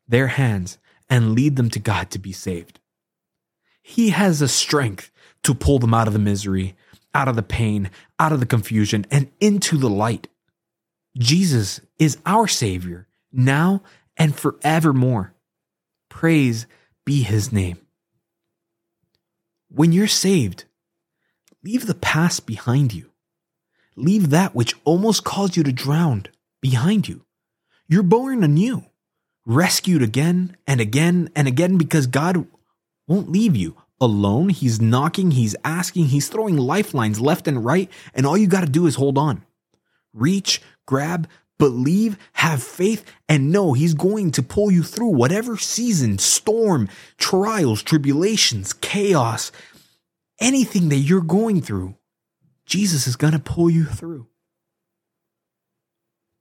their 0.09 0.27
hands 0.27 0.79
and 1.09 1.37
lead 1.37 1.55
them 1.55 1.71
to 1.71 1.79
God 1.79 2.11
to 2.11 2.19
be 2.19 2.33
saved. 2.33 2.81
He 3.83 4.11
has 4.11 4.41
the 4.41 4.49
strength 4.49 5.13
to 5.45 5.55
pull 5.55 5.79
them 5.79 5.95
out 5.95 6.09
of 6.09 6.13
the 6.13 6.19
misery, 6.19 6.75
out 7.15 7.29
of 7.29 7.37
the 7.37 7.45
pain, 7.45 7.89
out 8.19 8.33
of 8.33 8.41
the 8.41 8.47
confusion, 8.47 9.07
and 9.13 9.31
into 9.39 9.77
the 9.77 9.89
light. 9.89 10.27
Jesus 11.17 11.81
is 12.01 12.19
our 12.27 12.49
Savior 12.49 13.07
now 13.33 13.83
and 14.17 14.37
forevermore. 14.37 15.35
Praise 16.09 16.67
be 17.05 17.23
his 17.23 17.53
name. 17.53 17.79
When 19.69 19.93
you're 19.93 20.09
saved, 20.09 20.65
leave 21.63 21.87
the 21.87 21.95
past 21.95 22.47
behind 22.47 22.93
you. 22.93 23.11
Leave 23.97 24.31
that 24.31 24.55
which 24.55 24.75
almost 24.85 25.25
caused 25.25 25.57
you 25.57 25.63
to 25.63 25.73
drown 25.73 26.25
behind 26.61 27.09
you. 27.09 27.25
You're 27.89 28.03
born 28.03 28.43
anew, 28.45 28.85
rescued 29.47 30.03
again 30.03 30.57
and 30.67 30.81
again 30.81 31.31
and 31.35 31.49
again 31.49 31.77
because 31.77 32.07
God 32.07 32.47
won't 33.07 33.31
leave 33.31 33.57
you 33.57 33.77
alone. 34.01 34.49
He's 34.49 34.81
knocking, 34.81 35.33
he's 35.33 35.57
asking, 35.65 36.07
he's 36.07 36.29
throwing 36.29 36.57
lifelines 36.57 37.21
left 37.21 37.47
and 37.47 37.65
right, 37.65 37.91
and 38.15 38.27
all 38.27 38.37
you 38.37 38.47
got 38.47 38.63
to 38.63 38.71
do 38.71 38.87
is 38.87 38.95
hold 38.95 39.19
on. 39.19 39.45
Reach, 40.13 40.63
grab, 40.87 41.29
believe, 41.61 42.19
have 42.33 42.61
faith, 42.61 43.05
and 43.29 43.53
know 43.53 43.75
He's 43.75 43.95
going 43.95 44.33
to 44.33 44.43
pull 44.43 44.73
you 44.73 44.83
through 44.83 45.11
whatever 45.11 45.57
season, 45.57 46.19
storm, 46.19 46.89
trials, 47.19 47.85
tribulations, 47.85 48.73
chaos, 48.73 49.53
anything 50.41 50.89
that 50.89 50.97
you're 50.97 51.21
going 51.21 51.61
through. 51.61 51.95
Jesus 52.67 53.07
is 53.07 53.15
going 53.15 53.35
to 53.35 53.39
pull 53.39 53.71
you 53.71 53.85
through. 53.85 54.27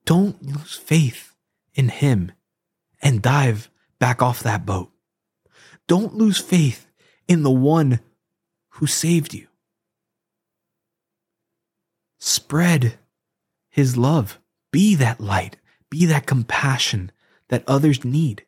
Don't 0.05 0.41
lose 0.41 0.75
faith 0.75 1.35
in 1.75 1.89
Him 1.89 2.31
and 2.99 3.21
dive 3.21 3.69
back 3.99 4.23
off 4.23 4.41
that 4.41 4.65
boat. 4.65 4.91
Don't 5.87 6.15
lose 6.15 6.39
faith 6.39 6.87
in 7.27 7.43
the 7.43 7.51
one 7.51 7.99
who 8.69 8.87
saved 8.87 9.33
you. 9.33 9.47
Spread 12.19 12.97
His 13.69 13.97
love. 13.97 14.38
Be 14.71 14.95
that 14.95 15.19
light, 15.19 15.57
be 15.89 16.05
that 16.05 16.25
compassion 16.25 17.11
that 17.49 17.63
others 17.67 18.03
need. 18.05 18.45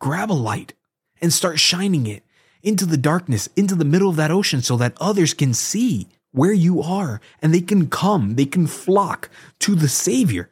Grab 0.00 0.30
a 0.30 0.34
light 0.34 0.74
and 1.20 1.32
start 1.32 1.58
shining 1.58 2.06
it 2.06 2.22
into 2.62 2.86
the 2.86 2.96
darkness, 2.96 3.48
into 3.56 3.74
the 3.74 3.84
middle 3.84 4.08
of 4.08 4.16
that 4.16 4.30
ocean 4.30 4.62
so 4.62 4.76
that 4.76 4.96
others 5.00 5.34
can 5.34 5.54
see 5.54 6.08
where 6.32 6.52
you 6.52 6.82
are 6.82 7.20
and 7.40 7.54
they 7.54 7.60
can 7.60 7.88
come, 7.88 8.34
they 8.34 8.44
can 8.44 8.66
flock 8.66 9.30
to 9.60 9.74
the 9.74 9.88
Savior 9.88 10.50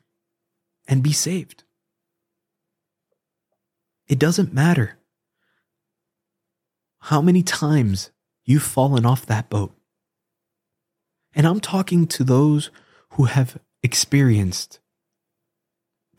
and 0.87 1.03
be 1.03 1.13
saved. 1.13 1.65
It 4.07 4.19
doesn't 4.19 4.55
matter 4.55 4.99
how 7.01 7.21
many 7.21 7.43
times 7.43 8.11
you've 8.45 8.63
fallen 8.63 9.05
off 9.05 9.27
that 9.27 9.51
boat. 9.51 9.75
And 11.35 11.47
I'm 11.47 11.61
talking 11.61 12.07
to 12.09 12.25
those 12.25 12.71
who 13.11 13.25
have 13.25 13.59
experienced 13.85 14.81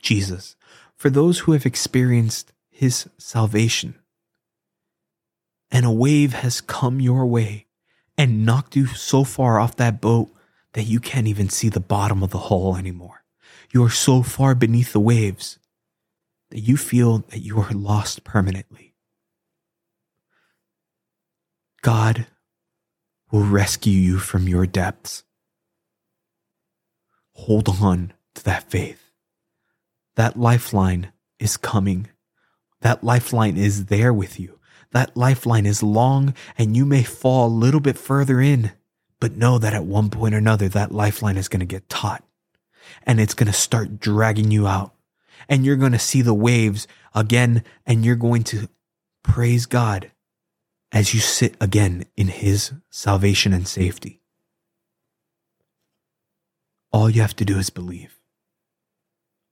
Jesus, 0.02 0.56
for 0.96 1.10
those 1.10 1.40
who 1.40 1.54
have 1.54 1.66
experienced 1.66 2.54
his 2.70 3.10
salvation. 3.18 3.96
And 5.72 5.84
a 5.84 5.92
wave 5.92 6.34
has 6.34 6.62
come 6.62 7.02
your 7.02 7.26
way 7.26 7.66
and 8.18 8.46
knocked 8.46 8.76
you 8.76 8.86
so 8.86 9.24
far 9.24 9.60
off 9.60 9.76
that 9.78 10.00
boat 10.00 10.30
that 10.74 10.84
you 10.84 11.00
can't 11.00 11.28
even 11.28 11.50
see 11.50 11.68
the 11.68 11.80
bottom 11.80 12.22
of 12.22 12.30
the 12.30 12.38
hull 12.38 12.78
anymore. 12.78 13.24
You 13.74 13.84
are 13.84 13.90
so 13.90 14.22
far 14.22 14.54
beneath 14.54 14.94
the 14.94 15.00
waves 15.00 15.58
that 16.52 16.60
you 16.60 16.78
feel 16.78 17.20
that 17.30 17.40
you 17.40 17.60
are 17.60 17.72
lost 17.72 18.24
permanently. 18.24 18.94
God 21.82 22.28
will 23.32 23.44
rescue 23.44 24.00
you 24.00 24.20
from 24.20 24.48
your 24.48 24.68
depths 24.68 25.24
hold 27.36 27.70
on 27.70 28.12
to 28.34 28.44
that 28.44 28.70
faith. 28.70 29.12
That 30.16 30.38
lifeline 30.38 31.12
is 31.40 31.58
coming. 31.58 32.08
That 32.82 33.04
lifeline 33.04 33.58
is 33.58 33.86
there 33.86 34.14
with 34.14 34.40
you. 34.40 34.60
That 34.92 35.16
lifeline 35.16 35.66
is 35.66 35.84
long 35.84 36.34
and 36.58 36.76
you 36.76 36.86
may 36.86 37.04
fall 37.04 37.48
a 37.48 37.50
little 37.50 37.80
bit 37.82 37.98
further 37.98 38.42
in, 38.42 38.72
But 39.20 39.38
know 39.38 39.58
that 39.58 39.74
at 39.74 39.86
one 39.86 40.10
point 40.10 40.36
or 40.36 40.40
another, 40.40 40.68
that 40.70 40.92
lifeline 40.92 41.38
is 41.38 41.48
going 41.48 41.62
to 41.62 41.66
get 41.66 41.90
taut 41.90 42.24
and 43.04 43.20
it's 43.20 43.34
going 43.34 43.48
to 43.48 43.54
start 43.54 44.00
dragging 44.00 44.52
you 44.52 44.68
out. 44.68 44.94
And 45.48 45.66
you're 45.66 45.76
going 45.76 45.92
to 45.92 46.00
see 46.00 46.22
the 46.22 46.34
waves 46.34 46.88
again, 47.14 47.64
and 47.86 48.04
you're 48.04 48.16
going 48.16 48.44
to 48.46 48.68
praise 49.24 49.66
God 49.66 50.12
as 50.92 51.14
you 51.14 51.20
sit 51.20 51.56
again 51.62 52.06
in 52.16 52.28
His 52.28 52.72
salvation 52.90 53.54
and 53.54 53.68
safety. 53.68 54.22
All 56.96 57.10
you 57.10 57.20
have 57.20 57.36
to 57.36 57.44
do 57.44 57.60
is 57.60 57.70
believe. 57.70 58.18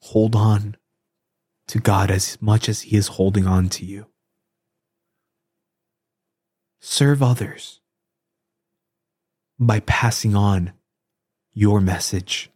Hold 0.04 0.34
on 0.34 0.78
to 1.68 1.78
God 1.78 2.10
as 2.10 2.42
much 2.42 2.70
as 2.70 2.84
He 2.84 2.96
is 2.96 3.08
holding 3.20 3.46
on 3.46 3.68
to 3.68 3.86
you. 3.86 4.06
Serve 6.80 7.22
others 7.22 7.82
by 9.60 9.82
passing 9.82 10.38
on 10.38 10.72
your 11.54 11.82
message, 11.82 12.50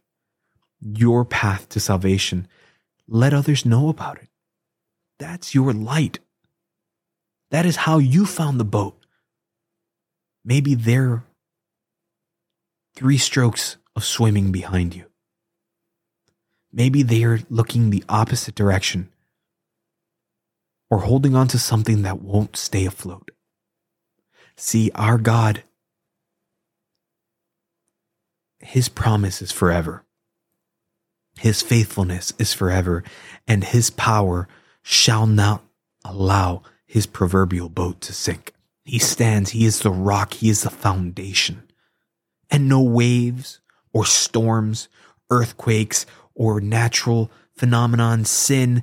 your 0.80 1.22
path 1.26 1.68
to 1.68 1.80
salvation. 1.80 2.48
Let 3.06 3.34
others 3.34 3.66
know 3.66 3.90
about 3.90 4.16
it. 4.16 4.30
That's 5.18 5.54
your 5.54 5.74
light. 5.74 6.18
That 7.50 7.66
is 7.66 7.76
how 7.76 7.98
you 7.98 8.24
found 8.24 8.58
the 8.58 8.64
boat. 8.64 9.04
Maybe 10.46 10.74
they're 10.74 11.24
three 12.96 13.18
strokes 13.18 13.76
of 13.98 14.04
swimming 14.04 14.52
behind 14.52 14.94
you. 14.94 15.04
Maybe 16.72 17.02
they 17.02 17.24
are 17.24 17.40
looking 17.50 17.90
the 17.90 18.04
opposite 18.08 18.54
direction 18.54 19.08
or 20.88 21.00
holding 21.00 21.34
on 21.34 21.48
to 21.48 21.58
something 21.58 22.02
that 22.02 22.22
won't 22.22 22.56
stay 22.56 22.86
afloat. 22.86 23.32
See, 24.56 24.92
our 24.94 25.18
God, 25.18 25.64
His 28.60 28.88
promise 28.88 29.42
is 29.42 29.50
forever. 29.50 30.04
His 31.40 31.60
faithfulness 31.60 32.32
is 32.38 32.52
forever, 32.54 33.02
and 33.48 33.64
His 33.64 33.90
power 33.90 34.46
shall 34.80 35.26
not 35.26 35.64
allow 36.04 36.62
His 36.86 37.06
proverbial 37.06 37.68
boat 37.68 38.00
to 38.02 38.12
sink. 38.12 38.52
He 38.84 39.00
stands, 39.00 39.50
He 39.50 39.66
is 39.66 39.80
the 39.80 39.90
rock, 39.90 40.34
He 40.34 40.50
is 40.50 40.62
the 40.62 40.70
foundation. 40.70 41.64
And 42.48 42.68
no 42.68 42.80
waves 42.80 43.60
or 43.98 44.04
storms, 44.04 44.88
earthquakes, 45.28 46.06
or 46.36 46.60
natural 46.60 47.32
phenomenon, 47.56 48.24
sin, 48.24 48.80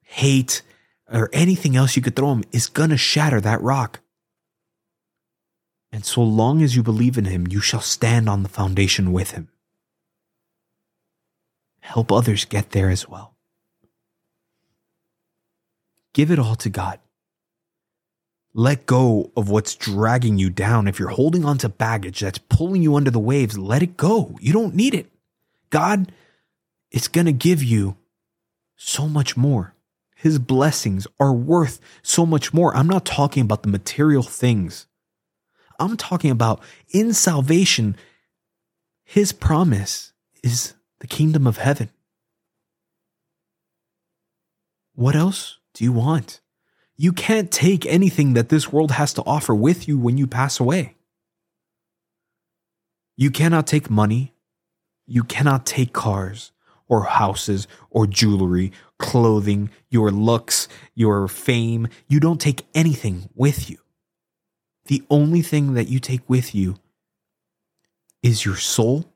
hate, 0.00 0.62
or 1.06 1.28
anything 1.34 1.76
else 1.76 1.96
you 1.96 2.00
could 2.00 2.16
throw 2.16 2.32
him 2.32 2.42
is 2.50 2.66
going 2.66 2.88
to 2.88 2.96
shatter 2.96 3.42
that 3.42 3.60
rock. 3.60 4.00
And 5.92 6.02
so 6.02 6.22
long 6.22 6.62
as 6.62 6.74
you 6.74 6.82
believe 6.82 7.18
in 7.18 7.26
him, 7.26 7.46
you 7.46 7.60
shall 7.60 7.82
stand 7.82 8.26
on 8.26 8.42
the 8.42 8.48
foundation 8.48 9.12
with 9.12 9.32
him. 9.32 9.48
Help 11.80 12.10
others 12.10 12.46
get 12.46 12.70
there 12.70 12.88
as 12.88 13.06
well. 13.06 13.36
Give 16.14 16.30
it 16.30 16.38
all 16.38 16.56
to 16.56 16.70
God. 16.70 17.00
Let 18.54 18.86
go 18.86 19.30
of 19.36 19.50
what's 19.50 19.74
dragging 19.74 20.38
you 20.38 20.50
down. 20.50 20.88
If 20.88 20.98
you're 20.98 21.08
holding 21.08 21.44
on 21.44 21.58
to 21.58 21.68
baggage 21.68 22.20
that's 22.20 22.38
pulling 22.38 22.82
you 22.82 22.96
under 22.96 23.10
the 23.10 23.18
waves, 23.18 23.58
let 23.58 23.82
it 23.82 23.96
go. 23.96 24.36
You 24.40 24.52
don't 24.52 24.74
need 24.74 24.94
it. 24.94 25.12
God 25.70 26.12
is 26.90 27.08
going 27.08 27.26
to 27.26 27.32
give 27.32 27.62
you 27.62 27.96
so 28.76 29.08
much 29.08 29.36
more. 29.36 29.74
His 30.16 30.38
blessings 30.38 31.06
are 31.20 31.32
worth 31.32 31.78
so 32.02 32.26
much 32.26 32.52
more. 32.52 32.74
I'm 32.74 32.88
not 32.88 33.04
talking 33.04 33.42
about 33.42 33.62
the 33.62 33.68
material 33.68 34.22
things. 34.22 34.86
I'm 35.78 35.96
talking 35.96 36.30
about 36.30 36.60
in 36.88 37.12
salvation, 37.12 37.96
his 39.04 39.30
promise 39.30 40.12
is 40.42 40.74
the 40.98 41.06
kingdom 41.06 41.46
of 41.46 41.58
heaven. 41.58 41.90
What 44.94 45.14
else 45.14 45.58
do 45.74 45.84
you 45.84 45.92
want? 45.92 46.40
You 47.00 47.12
can't 47.12 47.52
take 47.52 47.86
anything 47.86 48.34
that 48.34 48.48
this 48.48 48.72
world 48.72 48.90
has 48.90 49.14
to 49.14 49.22
offer 49.22 49.54
with 49.54 49.86
you 49.86 49.96
when 49.96 50.18
you 50.18 50.26
pass 50.26 50.58
away. 50.58 50.96
You 53.16 53.30
cannot 53.30 53.68
take 53.68 53.88
money. 53.88 54.34
You 55.06 55.22
cannot 55.22 55.64
take 55.64 55.92
cars 55.92 56.50
or 56.88 57.04
houses 57.04 57.68
or 57.90 58.08
jewelry, 58.08 58.72
clothing, 58.98 59.70
your 59.88 60.10
looks, 60.10 60.66
your 60.94 61.28
fame. 61.28 61.86
You 62.08 62.18
don't 62.18 62.40
take 62.40 62.66
anything 62.74 63.30
with 63.36 63.70
you. 63.70 63.78
The 64.86 65.04
only 65.08 65.42
thing 65.42 65.74
that 65.74 65.88
you 65.88 66.00
take 66.00 66.28
with 66.28 66.52
you 66.52 66.76
is 68.22 68.44
your 68.44 68.56
soul 68.56 69.12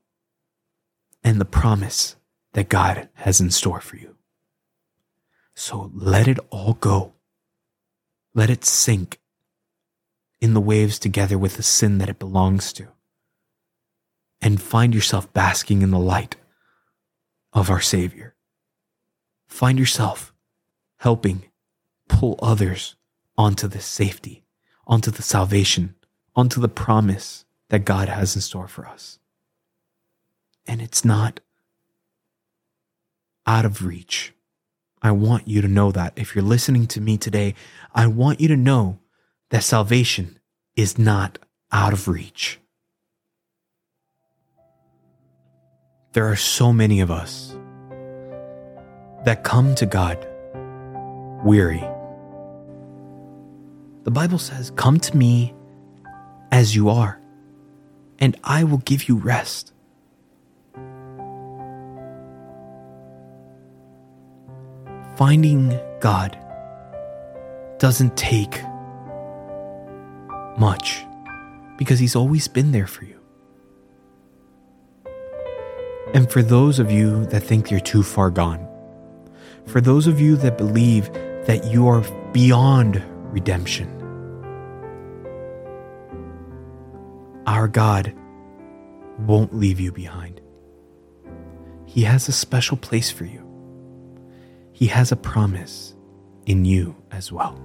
and 1.25 1.40
the 1.40 1.45
promise 1.45 2.14
that 2.53 2.68
God 2.68 3.09
has 3.14 3.40
in 3.40 3.51
store 3.51 3.81
for 3.81 3.97
you. 3.97 4.16
So 5.55 5.90
let 5.95 6.29
it 6.29 6.38
all 6.51 6.75
go. 6.75 7.14
Let 8.35 8.51
it 8.51 8.64
sink 8.64 9.21
in 10.40 10.55
the 10.55 10.61
waves 10.61 10.99
together 10.99 11.38
with 11.38 11.57
the 11.57 11.62
sin 11.62 11.99
that 11.99 12.09
it 12.09 12.18
belongs 12.18 12.73
to. 12.75 12.88
And 14.40 14.61
find 14.61 14.95
yourself 14.95 15.33
basking 15.33 15.83
in 15.83 15.90
the 15.90 15.99
light 15.99 16.37
of 17.53 17.71
our 17.71 17.81
Savior. 17.81 18.35
Find 19.47 19.79
yourself 19.79 20.33
helping 20.99 21.45
pull 22.09 22.38
others 22.42 22.97
onto 23.37 23.68
this 23.68 23.87
safety 23.87 24.42
onto 24.87 25.11
the 25.11 25.23
salvation, 25.23 25.95
onto 26.35 26.61
the 26.61 26.68
promise 26.68 27.45
that 27.68 27.85
God 27.85 28.09
has 28.09 28.35
in 28.35 28.42
store 28.42 28.68
for 28.68 28.87
us. 28.87 29.18
And 30.66 30.81
it's 30.81 31.05
not 31.05 31.40
out 33.47 33.64
of 33.64 33.85
reach. 33.85 34.33
I 35.03 35.11
want 35.12 35.49
you 35.49 35.61
to 35.61 35.69
know 35.69 35.93
that. 35.93 36.12
If 36.17 36.35
you're 36.35 36.45
listening 36.45 36.87
to 36.88 37.01
me 37.01 37.17
today, 37.19 37.55
I 37.95 38.07
want 38.07 38.41
you 38.41 38.49
to 38.49 38.57
know 38.57 39.01
that 39.51 39.65
salvation 39.65 40.38
is 40.77 40.99
not 40.99 41.38
out 41.73 41.93
of 41.93 42.09
reach. 42.09 42.61
There 46.12 46.27
are 46.27 46.37
so 46.37 46.73
many 46.73 47.01
of 47.01 47.11
us 47.11 47.57
that 49.25 49.45
come 49.45 49.75
to 49.77 49.87
God 49.87 50.27
weary 51.45 51.83
the 54.05 54.11
Bible 54.11 54.38
says, 54.38 54.71
Come 54.73 54.99
to 55.01 55.17
me 55.17 55.55
as 56.51 56.75
you 56.75 56.88
are, 56.88 57.21
and 58.19 58.37
I 58.43 58.65
will 58.65 58.79
give 58.79 59.09
you 59.09 59.17
rest. 59.17 59.72
Finding 65.23 65.79
God 66.01 66.37
doesn't 67.79 68.17
take 68.17 68.61
much 70.59 71.07
because 71.79 72.01
He's 72.01 72.17
always 72.17 72.49
been 72.49 72.73
there 72.73 72.89
for 72.89 73.05
you. 73.05 73.21
And 76.13 76.29
for 76.29 76.43
those 76.43 76.81
of 76.81 76.91
you 76.91 77.25
that 77.27 77.39
think 77.45 77.71
you're 77.71 77.79
too 77.79 78.03
far 78.03 78.31
gone, 78.31 78.67
for 79.67 79.81
those 79.81 80.09
of 80.09 80.21
you 80.21 80.35
that 80.39 80.59
believe 80.59 81.13
that 81.47 81.67
you 81.67 81.87
are 81.87 82.01
beyond 82.33 83.01
redemption. 83.33 83.87
Our 87.47 87.69
God 87.69 88.13
won't 89.21 89.55
leave 89.55 89.79
you 89.79 89.93
behind. 89.93 90.41
He 91.87 92.03
has 92.03 92.27
a 92.27 92.33
special 92.33 92.77
place 92.77 93.13
for 93.13 93.25
you. 93.25 93.52
He 94.83 94.88
has 94.88 95.12
a 95.12 95.16
promise 95.16 95.95
in 96.45 96.64
you 96.64 96.97
as 97.12 97.31
well. 97.31 97.57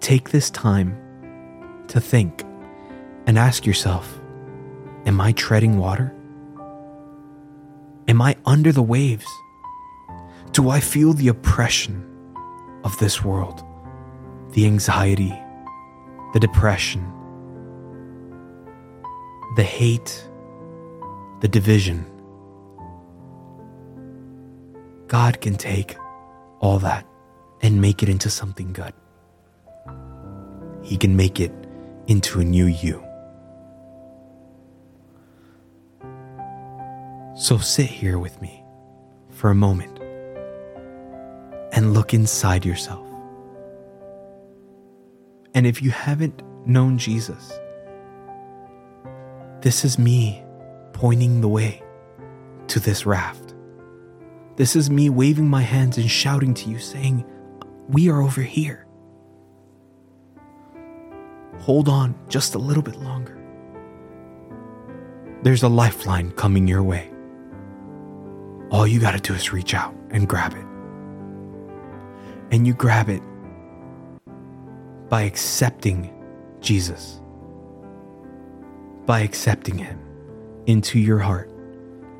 Take 0.00 0.30
this 0.30 0.48
time 0.48 0.96
to 1.88 2.00
think 2.00 2.42
and 3.26 3.36
ask 3.36 3.66
yourself 3.66 4.18
Am 5.04 5.20
I 5.20 5.32
treading 5.32 5.76
water? 5.76 6.14
Am 8.08 8.22
I 8.22 8.36
under 8.46 8.72
the 8.72 8.82
waves? 8.82 9.26
Do 10.52 10.70
I 10.70 10.80
feel 10.80 11.12
the 11.12 11.28
oppression 11.28 12.02
of 12.84 12.96
this 13.00 13.22
world 13.22 13.62
the 14.52 14.64
anxiety, 14.64 15.38
the 16.32 16.40
depression, 16.40 17.04
the 19.56 19.62
hate, 19.62 20.26
the 21.40 21.48
division. 21.48 22.06
God 25.10 25.40
can 25.40 25.56
take 25.56 25.96
all 26.60 26.78
that 26.78 27.04
and 27.62 27.80
make 27.80 28.00
it 28.04 28.08
into 28.08 28.30
something 28.30 28.72
good. 28.72 28.92
He 30.82 30.96
can 30.96 31.16
make 31.16 31.40
it 31.40 31.52
into 32.06 32.38
a 32.38 32.44
new 32.44 32.66
you. 32.66 33.04
So 37.34 37.58
sit 37.58 37.86
here 37.86 38.20
with 38.20 38.40
me 38.40 38.62
for 39.30 39.50
a 39.50 39.54
moment 39.54 39.98
and 41.72 41.92
look 41.92 42.14
inside 42.14 42.64
yourself. 42.64 43.08
And 45.54 45.66
if 45.66 45.82
you 45.82 45.90
haven't 45.90 46.40
known 46.66 46.98
Jesus. 46.98 47.52
This 49.60 49.84
is 49.84 49.98
me 49.98 50.42
pointing 50.92 51.40
the 51.40 51.48
way 51.48 51.82
to 52.68 52.78
this 52.80 53.06
raft. 53.06 53.39
This 54.60 54.76
is 54.76 54.90
me 54.90 55.08
waving 55.08 55.48
my 55.48 55.62
hands 55.62 55.96
and 55.96 56.10
shouting 56.10 56.52
to 56.52 56.68
you, 56.68 56.78
saying, 56.78 57.24
We 57.88 58.10
are 58.10 58.20
over 58.20 58.42
here. 58.42 58.86
Hold 61.60 61.88
on 61.88 62.14
just 62.28 62.54
a 62.54 62.58
little 62.58 62.82
bit 62.82 62.96
longer. 62.96 63.38
There's 65.42 65.62
a 65.62 65.68
lifeline 65.70 66.32
coming 66.32 66.68
your 66.68 66.82
way. 66.82 67.10
All 68.70 68.86
you 68.86 69.00
got 69.00 69.12
to 69.12 69.18
do 69.18 69.32
is 69.32 69.50
reach 69.50 69.72
out 69.72 69.94
and 70.10 70.28
grab 70.28 70.52
it. 70.52 70.66
And 72.54 72.66
you 72.66 72.74
grab 72.74 73.08
it 73.08 73.22
by 75.08 75.22
accepting 75.22 76.12
Jesus, 76.60 77.18
by 79.06 79.20
accepting 79.20 79.78
Him 79.78 79.98
into 80.66 80.98
your 80.98 81.18
heart 81.18 81.50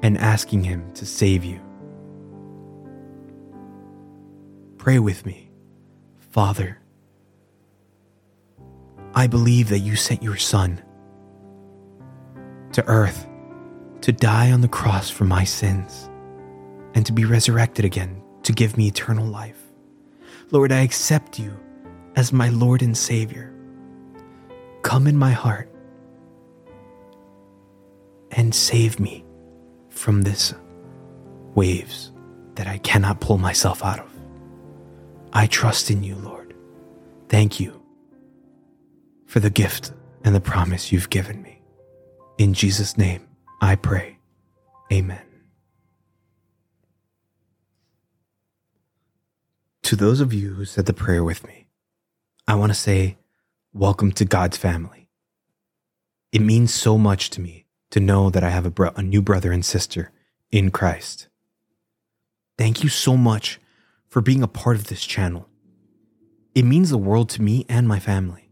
and 0.01 0.17
asking 0.17 0.65
Him 0.65 0.91
to 0.95 1.05
save 1.05 1.45
you. 1.45 1.61
Pray 4.81 4.99
with 4.99 5.27
me, 5.27 5.51
Father. 6.31 6.79
I 9.13 9.27
believe 9.27 9.69
that 9.69 9.81
you 9.81 9.95
sent 9.95 10.23
your 10.23 10.39
Son 10.39 10.83
to 12.73 12.83
earth 12.87 13.29
to 14.01 14.11
die 14.11 14.51
on 14.51 14.63
the 14.63 14.69
cross 14.69 15.11
for 15.11 15.25
my 15.25 15.45
sins 15.45 16.09
and 16.95 17.05
to 17.05 17.13
be 17.13 17.27
resurrected 17.27 17.85
again 17.85 18.23
to 18.43 18.55
give 18.55 18.79
me 18.79 18.87
eternal 18.87 19.27
life. 19.27 19.61
Lord, 20.51 20.73
I 20.73 20.81
accept 20.81 21.39
you 21.39 21.55
as 22.17 22.33
my 22.33 22.49
Lord 22.49 22.81
and 22.81 22.97
Savior. 22.97 23.55
Come 24.81 25.07
in 25.07 25.19
my 25.19 25.33
heart 25.33 25.71
and 28.31 28.55
save 28.55 28.99
me 28.99 29.27
from 29.91 30.23
this 30.23 30.55
waves 31.55 32.13
that 32.55 32.67
I 32.67 32.79
cannot 32.79 33.21
pull 33.21 33.37
myself 33.37 33.85
out 33.85 33.99
of. 33.99 34.10
I 35.33 35.47
trust 35.47 35.91
in 35.91 36.03
you, 36.03 36.17
Lord. 36.17 36.55
Thank 37.29 37.61
you 37.61 37.81
for 39.27 39.41
the 39.41 39.51
gift 39.51 39.93
and 40.25 40.35
the 40.35 40.41
promise 40.41 40.91
you've 40.91 41.11
given 41.11 41.41
me. 41.43 41.63
In 42.39 42.53
Jesus' 42.53 42.99
name, 42.99 43.29
I 43.61 43.77
pray. 43.77 44.19
Amen. 44.93 45.23
To 49.83 49.97
those 49.97 50.21
of 50.21 50.33
you 50.33 50.55
who 50.55 50.65
said 50.65 50.87
the 50.87 50.93
prayer 50.93 51.23
with 51.23 51.47
me, 51.47 51.67
I 52.49 52.55
want 52.57 52.71
to 52.73 52.79
say, 52.79 53.19
welcome 53.73 54.11
to 54.13 54.25
God's 54.25 54.57
family. 54.57 55.09
It 56.33 56.41
means 56.41 56.75
so 56.75 56.99
much 56.99 57.31
to 57.31 57.41
me 57.41 57.67
to 57.91 58.01
know 58.01 58.31
that 58.31 58.45
I 58.45 58.51
have 58.51 58.67
a, 58.67 58.71
bro- 58.71 58.93
a 58.97 59.03
new 59.03 59.23
brother 59.23 59.53
and 59.53 59.65
sister 59.65 60.13
in 60.51 60.71
Christ. 60.71 61.29
Thank 62.59 62.83
you 62.83 62.89
so 62.89 63.17
much 63.17 63.61
for 64.11 64.21
being 64.21 64.43
a 64.43 64.49
part 64.49 64.77
of 64.77 64.89
this 64.89 65.07
channel. 65.07 65.49
It 66.55 66.65
means 66.65 66.91
the 66.91 66.99
world 66.99 67.31
to 67.31 67.43
me 67.43 67.65
and 67.69 67.87
my 67.87 68.01
family. 68.01 68.51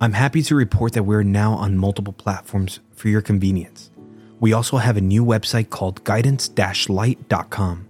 I'm 0.00 0.14
happy 0.14 0.42
to 0.44 0.54
report 0.54 0.94
that 0.94 1.02
we're 1.02 1.22
now 1.22 1.52
on 1.52 1.76
multiple 1.76 2.14
platforms 2.14 2.80
for 2.94 3.08
your 3.08 3.20
convenience. 3.20 3.90
We 4.40 4.54
also 4.54 4.78
have 4.78 4.96
a 4.96 5.02
new 5.02 5.22
website 5.22 5.68
called 5.68 6.02
guidance 6.04 6.50
light.com. 6.88 7.86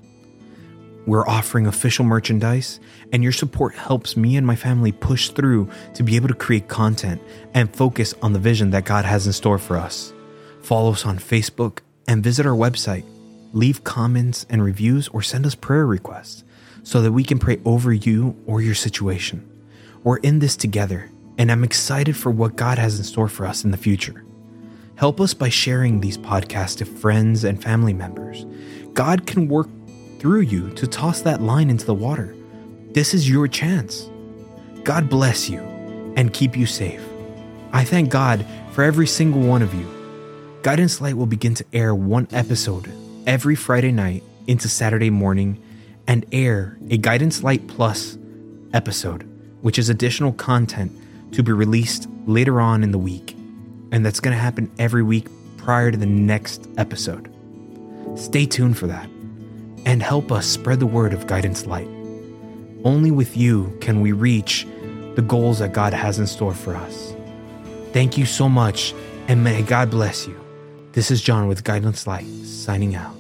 We're 1.07 1.27
offering 1.27 1.67
official 1.67 2.05
merchandise, 2.05 2.81
and 3.13 3.23
your 3.23 3.33
support 3.33 3.75
helps 3.75 4.17
me 4.17 4.37
and 4.37 4.47
my 4.47 4.57
family 4.57 4.91
push 4.91 5.31
through 5.31 5.71
to 5.95 6.03
be 6.03 6.17
able 6.17 6.29
to 6.29 6.35
create 6.35 6.67
content 6.67 7.23
and 7.55 7.75
focus 7.75 8.15
on 8.21 8.33
the 8.33 8.39
vision 8.41 8.71
that 8.71 8.85
God 8.85 9.05
has 9.05 9.27
in 9.27 9.33
store 9.33 9.59
for 9.59 9.77
us. 9.77 10.13
Follow 10.63 10.93
us 10.93 11.07
on 11.07 11.19
Facebook 11.19 11.79
and 12.09 12.25
visit 12.25 12.47
our 12.47 12.57
website. 12.57 13.05
Leave 13.53 13.85
comments 13.85 14.47
and 14.49 14.63
reviews 14.63 15.09
or 15.09 15.23
send 15.23 15.45
us 15.45 15.55
prayer 15.55 15.87
requests 15.87 16.45
so 16.83 17.03
that 17.03 17.13
we 17.13 17.25
can 17.25 17.39
pray 17.39 17.61
over 17.65 17.93
you 17.93 18.37
or 18.47 18.61
your 18.61 18.75
situation. 18.75 19.47
We're 20.03 20.19
in 20.19 20.39
this 20.39 20.57
together 20.57 21.11
and 21.37 21.51
I'm 21.51 21.65
excited 21.65 22.17
for 22.17 22.31
what 22.31 22.57
God 22.57 22.79
has 22.79 22.99
in 22.99 23.05
store 23.05 23.29
for 23.29 23.47
us 23.47 23.65
in 23.65 23.71
the 23.71 23.77
future. 23.77 24.25
Help 24.97 25.21
us 25.21 25.33
by 25.33 25.49
sharing 25.49 26.01
these 26.01 26.19
podcasts 26.19 26.77
to 26.77 26.85
friends 26.85 27.45
and 27.45 27.63
family 27.63 27.95
members. 27.95 28.45
God 28.93 29.27
can 29.27 29.49
work 29.49 29.69
through 30.19 30.43
you 30.43 30.71
to 30.75 30.87
toss 30.87 31.23
that 31.23 31.41
line 31.41 31.71
into 31.71 31.87
the 31.87 31.95
water. 31.95 32.37
This 32.93 33.15
is 33.15 33.29
your 33.29 33.49
chance. 33.49 34.11
God 34.85 35.09
bless 35.09 35.49
you 35.49 35.61
and 36.17 36.33
keep 36.33 36.57
you 36.57 36.67
safe. 36.67 37.03
I 37.73 37.85
thank 37.85 38.11
God 38.11 38.45
for 38.73 38.85
every 38.85 39.07
single 39.07 39.41
one 39.41 39.63
of 39.63 39.73
you. 39.73 39.89
Guidance 40.63 41.01
Light 41.01 41.17
will 41.17 41.27
begin 41.27 41.55
to 41.55 41.65
air 41.73 41.95
one 41.95 42.29
episode 42.33 42.93
every 43.31 43.55
Friday 43.55 43.93
night 43.93 44.25
into 44.49 44.69
Saturday 44.69 45.09
morning 45.09 45.63
and 46.09 46.27
air 46.33 46.77
a 46.91 46.97
Guidance 46.97 47.45
Light 47.45 47.65
Plus 47.69 48.19
episode, 48.73 49.23
which 49.61 49.79
is 49.79 49.89
additional 49.89 50.33
content 50.33 50.91
to 51.31 51.45
be 51.45 51.53
released 51.53 52.09
later 52.27 52.61
on 52.61 52.83
in 52.83 52.91
the 52.91 52.99
week. 52.99 53.37
And 53.93 54.05
that's 54.05 54.19
going 54.19 54.37
to 54.37 54.43
happen 54.43 54.69
every 54.81 55.05
week 55.05 55.29
prior 55.59 55.93
to 55.93 55.97
the 55.97 56.07
next 56.07 56.69
episode. 56.77 57.33
Stay 58.17 58.47
tuned 58.47 58.77
for 58.77 58.89
that 58.89 59.09
and 59.87 60.03
help 60.03 60.33
us 60.33 60.45
spread 60.45 60.81
the 60.81 60.87
word 60.87 61.13
of 61.13 61.29
Guidance 61.29 61.67
Light. 61.67 61.87
Only 62.83 63.13
with 63.13 63.37
you 63.37 63.79
can 63.81 64.01
we 64.01 64.11
reach 64.11 64.67
the 65.15 65.23
goals 65.23 65.61
that 65.61 65.73
God 65.73 65.93
has 65.93 66.19
in 66.19 66.27
store 66.27 66.53
for 66.53 66.75
us. 66.75 67.15
Thank 67.93 68.19
you 68.19 68.27
so 68.27 68.49
much, 68.49 68.93
and 69.29 69.45
may 69.45 69.63
God 69.63 69.89
bless 69.89 70.27
you. 70.27 70.37
This 70.95 71.13
is 71.13 71.23
John 71.23 71.47
with 71.47 71.63
Guidance 71.63 72.09
Light, 72.09 72.27
signing 72.45 72.97
out. 72.97 73.20